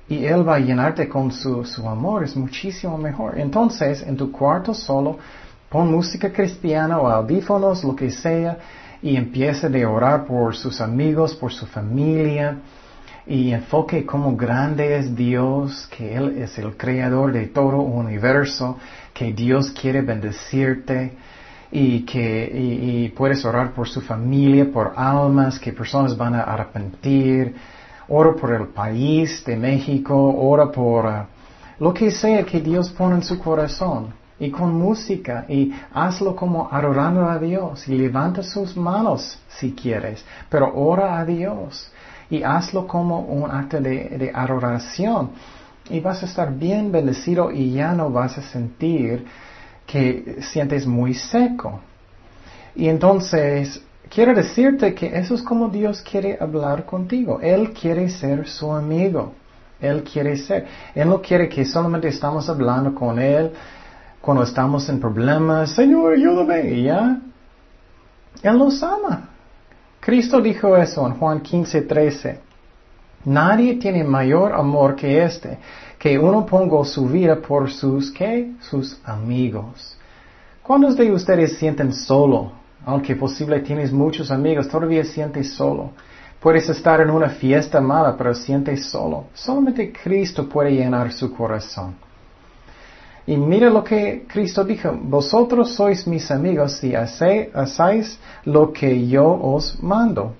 y 0.09 0.25
Él 0.25 0.47
va 0.47 0.55
a 0.55 0.59
llenarte 0.59 1.07
con 1.07 1.31
su, 1.31 1.63
su 1.63 1.87
amor, 1.87 2.23
es 2.23 2.35
muchísimo 2.35 2.97
mejor. 2.97 3.39
Entonces, 3.39 4.01
en 4.01 4.17
tu 4.17 4.31
cuarto 4.31 4.73
solo, 4.73 5.19
pon 5.69 5.91
música 5.91 6.33
cristiana 6.33 6.97
o 6.97 7.07
audífonos, 7.07 7.83
lo 7.83 7.95
que 7.95 8.09
sea, 8.09 8.57
y 9.03 9.15
empieza 9.15 9.67
a 9.67 9.89
orar 9.89 10.25
por 10.25 10.55
sus 10.55 10.81
amigos, 10.81 11.35
por 11.35 11.53
su 11.53 11.67
familia, 11.67 12.57
y 13.27 13.51
enfoque 13.51 14.03
cómo 14.03 14.35
grande 14.35 14.97
es 14.97 15.15
Dios, 15.15 15.87
que 15.95 16.15
Él 16.15 16.39
es 16.39 16.57
el 16.57 16.75
creador 16.75 17.31
de 17.31 17.45
todo 17.45 17.77
universo, 17.77 18.79
que 19.13 19.31
Dios 19.31 19.69
quiere 19.69 20.01
bendecirte 20.01 21.13
y 21.71 22.01
que 22.01 22.51
y 22.53 23.09
puedes 23.09 23.45
orar 23.45 23.71
por 23.71 23.87
su 23.87 24.01
familia, 24.01 24.71
por 24.71 24.93
almas, 24.95 25.59
que 25.59 25.71
personas 25.71 26.17
van 26.17 26.35
a 26.35 26.41
arrepentir 26.41 27.55
ora 28.09 28.33
por 28.33 28.53
el 28.53 28.67
país 28.67 29.43
de 29.45 29.55
México, 29.55 30.15
ora 30.15 30.71
por 30.71 31.05
uh, 31.05 31.25
lo 31.79 31.93
que 31.93 32.11
sea 32.11 32.43
que 32.43 32.59
Dios 32.59 32.89
pone 32.89 33.15
en 33.15 33.23
su 33.23 33.39
corazón. 33.39 34.17
Y 34.41 34.51
con 34.51 34.73
música, 34.73 35.45
y 35.49 35.73
hazlo 35.93 36.33
como 36.33 36.69
adorando 36.71 37.27
a 37.27 37.37
Dios, 37.37 37.85
y 37.89 37.97
levanta 37.97 38.41
sus 38.41 38.77
manos 38.77 39.37
si 39.49 39.73
quieres, 39.73 40.23
pero 40.49 40.73
ora 40.73 41.19
a 41.19 41.25
Dios, 41.25 41.91
y 42.29 42.41
hazlo 42.41 42.87
como 42.87 43.19
un 43.19 43.51
acto 43.51 43.81
de, 43.81 44.17
de 44.17 44.31
adoración, 44.33 45.31
y 45.89 45.99
vas 45.99 46.23
a 46.23 46.25
estar 46.25 46.53
bien 46.53 46.89
bendecido 46.89 47.51
y 47.51 47.73
ya 47.73 47.91
no 47.93 48.11
vas 48.11 48.37
a 48.37 48.41
sentir 48.43 49.25
que 49.89 50.37
sientes 50.41 50.85
muy 50.85 51.15
seco. 51.15 51.79
Y 52.75 52.87
entonces 52.87 53.81
quiero 54.07 54.35
decirte 54.35 54.93
que 54.93 55.07
eso 55.17 55.33
es 55.33 55.41
como 55.41 55.69
Dios 55.69 56.01
quiere 56.01 56.37
hablar 56.39 56.85
contigo. 56.85 57.39
Él 57.41 57.71
quiere 57.71 58.09
ser 58.09 58.47
su 58.47 58.71
amigo. 58.71 59.33
Él 59.81 60.03
quiere 60.03 60.37
ser. 60.37 60.67
Él 60.93 61.09
no 61.09 61.21
quiere 61.21 61.49
que 61.49 61.65
solamente 61.65 62.09
estamos 62.09 62.47
hablando 62.49 62.93
con 62.93 63.17
Él 63.17 63.51
cuando 64.21 64.43
estamos 64.43 64.87
en 64.89 64.99
problemas. 64.99 65.71
Señor, 65.71 66.13
ayúdame. 66.13 66.83
¿Ya? 66.83 67.19
Él 68.43 68.57
nos 68.59 68.83
ama. 68.83 69.29
Cristo 69.99 70.39
dijo 70.39 70.77
eso 70.77 71.07
en 71.07 71.13
Juan 71.15 71.41
15, 71.41 71.81
13. 71.81 72.39
Nadie 73.25 73.75
tiene 73.75 74.03
mayor 74.03 74.53
amor 74.53 74.95
que 74.95 75.23
este, 75.23 75.57
que 75.97 76.17
uno 76.17 76.45
ponga 76.45 76.83
su 76.85 77.07
vida 77.07 77.35
por 77.35 77.69
sus, 77.69 78.11
¿qué? 78.11 78.53
Sus 78.61 78.99
amigos. 79.03 79.97
¿Cuántos 80.63 80.95
de 80.95 81.11
ustedes 81.11 81.57
sienten 81.57 81.91
solo 81.91 82.59
aunque 82.85 83.15
posible 83.15 83.59
tienes 83.59 83.91
muchos 83.91 84.31
amigos, 84.31 84.67
todavía 84.67 85.03
sientes 85.03 85.53
solo. 85.53 85.91
Puedes 86.39 86.69
estar 86.69 87.01
en 87.01 87.09
una 87.09 87.29
fiesta 87.29 87.81
mala, 87.81 88.15
pero 88.17 88.33
sientes 88.33 88.85
solo. 88.89 89.25
Solamente 89.33 89.91
Cristo 89.91 90.47
puede 90.47 90.71
llenar 90.71 91.11
su 91.11 91.33
corazón. 91.33 91.95
Y 93.27 93.35
mira 93.35 93.69
lo 93.69 93.83
que 93.83 94.25
Cristo 94.27 94.63
dijo, 94.63 94.97
vosotros 95.03 95.75
sois 95.75 96.07
mis 96.07 96.31
amigos 96.31 96.77
si 96.77 96.95
hacéis 96.95 98.17
lo 98.45 98.71
que 98.71 99.07
yo 99.07 99.27
os 99.27 99.77
mando. 99.83 100.33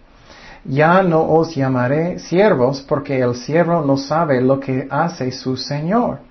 Ya 0.66 1.02
no 1.04 1.22
os 1.22 1.56
llamaré 1.56 2.20
siervos 2.20 2.82
porque 2.88 3.20
el 3.20 3.36
siervo 3.36 3.82
no 3.82 3.98
sabe 3.98 4.42
lo 4.42 4.60
que 4.60 4.88
hace 4.90 5.32
su 5.32 5.56
Señor 5.56 6.30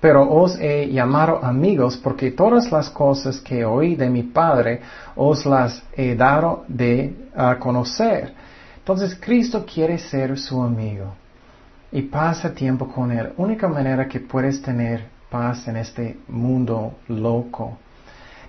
pero 0.00 0.30
os 0.30 0.56
he 0.60 0.88
llamado 0.90 1.44
amigos 1.44 1.96
porque 1.96 2.30
todas 2.30 2.70
las 2.70 2.88
cosas 2.88 3.40
que 3.40 3.64
oí 3.64 3.96
de 3.96 4.08
mi 4.08 4.22
Padre 4.22 4.80
os 5.16 5.44
las 5.44 5.82
he 5.96 6.14
dado 6.14 6.64
de 6.68 7.28
a 7.34 7.58
conocer. 7.58 8.32
Entonces 8.78 9.18
Cristo 9.20 9.66
quiere 9.66 9.98
ser 9.98 10.38
su 10.38 10.62
amigo 10.62 11.14
y 11.90 12.02
pasa 12.02 12.54
tiempo 12.54 12.88
con 12.88 13.10
Él. 13.10 13.32
Única 13.36 13.68
manera 13.68 14.06
que 14.06 14.20
puedes 14.20 14.62
tener 14.62 15.06
paz 15.28 15.66
en 15.66 15.76
este 15.76 16.18
mundo 16.28 16.94
loco. 17.08 17.78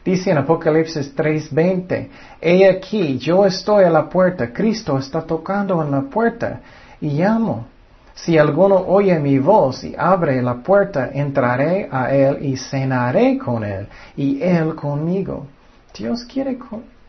Dice 0.09 0.31
en 0.31 0.39
Apocalipsis 0.39 1.13
3:20, 1.15 2.09
he 2.41 2.67
aquí, 2.67 3.19
yo 3.19 3.45
estoy 3.45 3.83
a 3.83 3.91
la 3.91 4.09
puerta, 4.09 4.51
Cristo 4.51 4.97
está 4.97 5.21
tocando 5.21 5.83
en 5.83 5.91
la 5.91 6.01
puerta 6.01 6.61
y 6.99 7.09
llamo. 7.09 7.67
Si 8.15 8.35
alguno 8.35 8.77
oye 8.87 9.19
mi 9.19 9.37
voz 9.37 9.83
y 9.83 9.93
abre 9.95 10.41
la 10.41 10.55
puerta, 10.55 11.11
entraré 11.13 11.89
a 11.91 12.11
él 12.11 12.43
y 12.43 12.57
cenaré 12.57 13.37
con 13.37 13.63
él 13.63 13.87
y 14.17 14.41
él 14.41 14.73
conmigo. 14.73 15.45
Dios 15.95 16.25
quiere, 16.25 16.57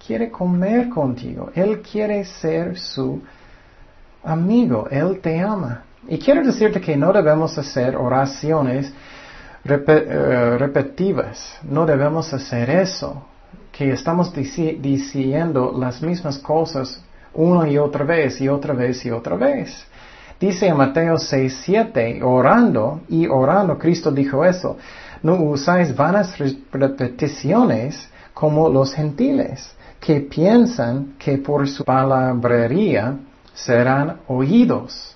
quiere 0.06 0.30
comer 0.30 0.90
contigo. 0.90 1.50
Él 1.54 1.80
quiere 1.80 2.26
ser 2.26 2.76
su 2.78 3.22
amigo. 4.22 4.88
Él 4.90 5.20
te 5.22 5.40
ama. 5.40 5.84
Y 6.06 6.18
quiero 6.18 6.44
decirte 6.44 6.82
que 6.82 6.98
no 6.98 7.14
debemos 7.14 7.56
hacer 7.56 7.96
oraciones 7.96 8.92
repetitivas. 9.64 11.58
No 11.62 11.86
debemos 11.86 12.32
hacer 12.32 12.70
eso. 12.70 13.24
Que 13.72 13.92
estamos 13.92 14.32
diciendo 14.34 15.74
las 15.76 16.02
mismas 16.02 16.38
cosas 16.38 17.02
una 17.32 17.68
y 17.68 17.78
otra 17.78 18.04
vez 18.04 18.40
y 18.40 18.48
otra 18.48 18.74
vez 18.74 19.04
y 19.06 19.10
otra 19.10 19.36
vez. 19.36 19.86
Dice 20.38 20.68
en 20.68 20.76
Mateo 20.76 21.18
6, 21.18 21.60
7, 21.64 22.22
orando 22.22 23.02
y 23.08 23.26
orando, 23.26 23.78
Cristo 23.78 24.10
dijo 24.10 24.44
eso, 24.44 24.78
no 25.22 25.34
usáis 25.34 25.94
vanas 25.94 26.34
repeticiones 26.72 28.08
como 28.32 28.70
los 28.70 28.94
gentiles, 28.94 29.74
que 30.00 30.20
piensan 30.20 31.14
que 31.18 31.36
por 31.36 31.68
su 31.68 31.84
palabrería 31.84 33.18
serán 33.52 34.20
oídos. 34.28 35.14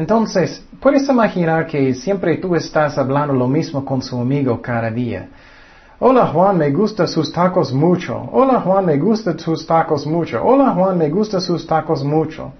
Entonces, 0.00 0.64
puedes 0.80 1.08
imaginar 1.08 1.66
que 1.66 1.94
siempre 1.94 2.38
tú 2.38 2.54
estás 2.56 2.96
hablando 2.96 3.34
lo 3.34 3.46
mismo 3.46 3.84
con 3.84 4.00
su 4.00 4.18
amigo 4.18 4.60
cada 4.62 4.90
día. 4.90 5.28
Hola 5.98 6.26
Juan, 6.28 6.56
me 6.56 6.70
gusta 6.70 7.06
sus 7.06 7.30
tacos 7.30 7.72
mucho. 7.72 8.14
Hola 8.32 8.60
Juan, 8.62 8.86
me 8.86 8.96
gusta 8.96 9.38
sus 9.38 9.66
tacos 9.66 10.06
mucho. 10.06 10.42
Hola 10.42 10.70
Juan, 10.70 10.96
me 10.96 11.10
gusta 11.10 11.38
sus 11.40 11.66
tacos 11.66 12.02
mucho 12.02 12.52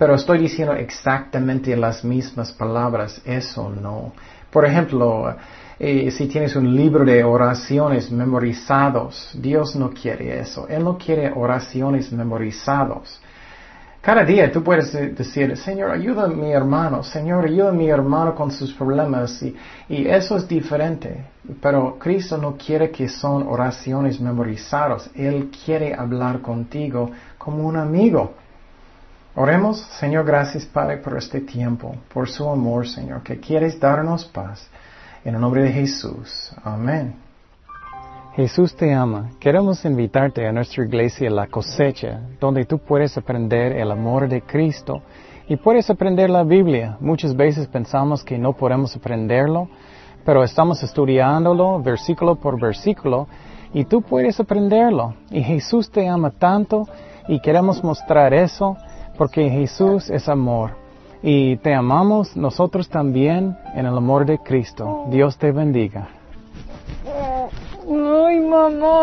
pero 0.00 0.14
estoy 0.14 0.38
diciendo 0.38 0.72
exactamente 0.72 1.76
las 1.76 2.02
mismas 2.02 2.52
palabras, 2.52 3.20
eso 3.22 3.68
no. 3.68 4.14
Por 4.50 4.64
ejemplo, 4.64 5.36
eh, 5.78 6.10
si 6.10 6.26
tienes 6.26 6.56
un 6.56 6.74
libro 6.74 7.04
de 7.04 7.22
oraciones 7.22 8.10
memorizados, 8.10 9.28
Dios 9.34 9.76
no 9.76 9.90
quiere 9.90 10.40
eso. 10.40 10.66
Él 10.70 10.84
no 10.84 10.96
quiere 10.96 11.30
oraciones 11.30 12.10
memorizados. 12.12 13.20
Cada 14.00 14.24
día 14.24 14.50
tú 14.50 14.62
puedes 14.64 14.92
decir, 14.92 15.54
Señor, 15.58 15.90
ayuda 15.90 16.24
a 16.24 16.28
mi 16.28 16.52
hermano, 16.52 17.02
Señor, 17.02 17.44
ayuda 17.44 17.68
a 17.68 17.72
mi 17.72 17.90
hermano 17.90 18.34
con 18.34 18.50
sus 18.50 18.72
problemas. 18.72 19.42
Y, 19.42 19.54
y 19.90 20.06
eso 20.08 20.38
es 20.38 20.48
diferente. 20.48 21.26
Pero 21.60 21.98
Cristo 21.98 22.38
no 22.38 22.56
quiere 22.56 22.90
que 22.90 23.08
son 23.08 23.46
oraciones 23.46 24.18
memorizadas. 24.18 25.10
Él 25.14 25.50
quiere 25.64 25.94
hablar 25.94 26.40
contigo 26.40 27.10
como 27.36 27.66
un 27.66 27.76
amigo. 27.76 28.32
Oremos, 29.34 29.80
Señor, 29.98 30.24
gracias 30.24 30.64
Padre 30.64 30.96
por 30.96 31.16
este 31.16 31.40
tiempo, 31.40 31.94
por 32.12 32.28
su 32.28 32.48
amor, 32.48 32.88
Señor, 32.88 33.22
que 33.22 33.38
quieres 33.38 33.78
darnos 33.78 34.24
paz. 34.24 34.66
En 35.24 35.34
el 35.34 35.40
nombre 35.40 35.62
de 35.62 35.72
Jesús. 35.72 36.50
Amén. 36.64 37.29
Jesús 38.34 38.76
te 38.76 38.94
ama. 38.94 39.30
Queremos 39.40 39.84
invitarte 39.84 40.46
a 40.46 40.52
nuestra 40.52 40.84
iglesia 40.84 41.28
La 41.30 41.48
Cosecha, 41.48 42.20
donde 42.38 42.64
tú 42.64 42.78
puedes 42.78 43.18
aprender 43.18 43.72
el 43.72 43.90
amor 43.90 44.28
de 44.28 44.42
Cristo 44.42 45.02
y 45.48 45.56
puedes 45.56 45.90
aprender 45.90 46.30
la 46.30 46.44
Biblia. 46.44 46.96
Muchas 47.00 47.34
veces 47.34 47.66
pensamos 47.66 48.22
que 48.22 48.38
no 48.38 48.52
podemos 48.52 48.94
aprenderlo, 48.94 49.68
pero 50.24 50.44
estamos 50.44 50.80
estudiándolo 50.84 51.82
versículo 51.82 52.36
por 52.36 52.60
versículo 52.60 53.26
y 53.74 53.84
tú 53.84 54.00
puedes 54.00 54.38
aprenderlo. 54.38 55.14
Y 55.32 55.42
Jesús 55.42 55.90
te 55.90 56.08
ama 56.08 56.30
tanto 56.30 56.86
y 57.26 57.40
queremos 57.40 57.82
mostrar 57.82 58.32
eso 58.32 58.76
porque 59.18 59.50
Jesús 59.50 60.08
es 60.08 60.28
amor 60.28 60.76
y 61.20 61.56
te 61.56 61.74
amamos 61.74 62.36
nosotros 62.36 62.88
también 62.88 63.58
en 63.74 63.86
el 63.86 63.96
amor 63.96 64.24
de 64.24 64.38
Cristo. 64.38 65.06
Dios 65.10 65.36
te 65.36 65.50
bendiga. 65.50 66.19
Ay, 67.88 68.40
mamá. 68.40 69.00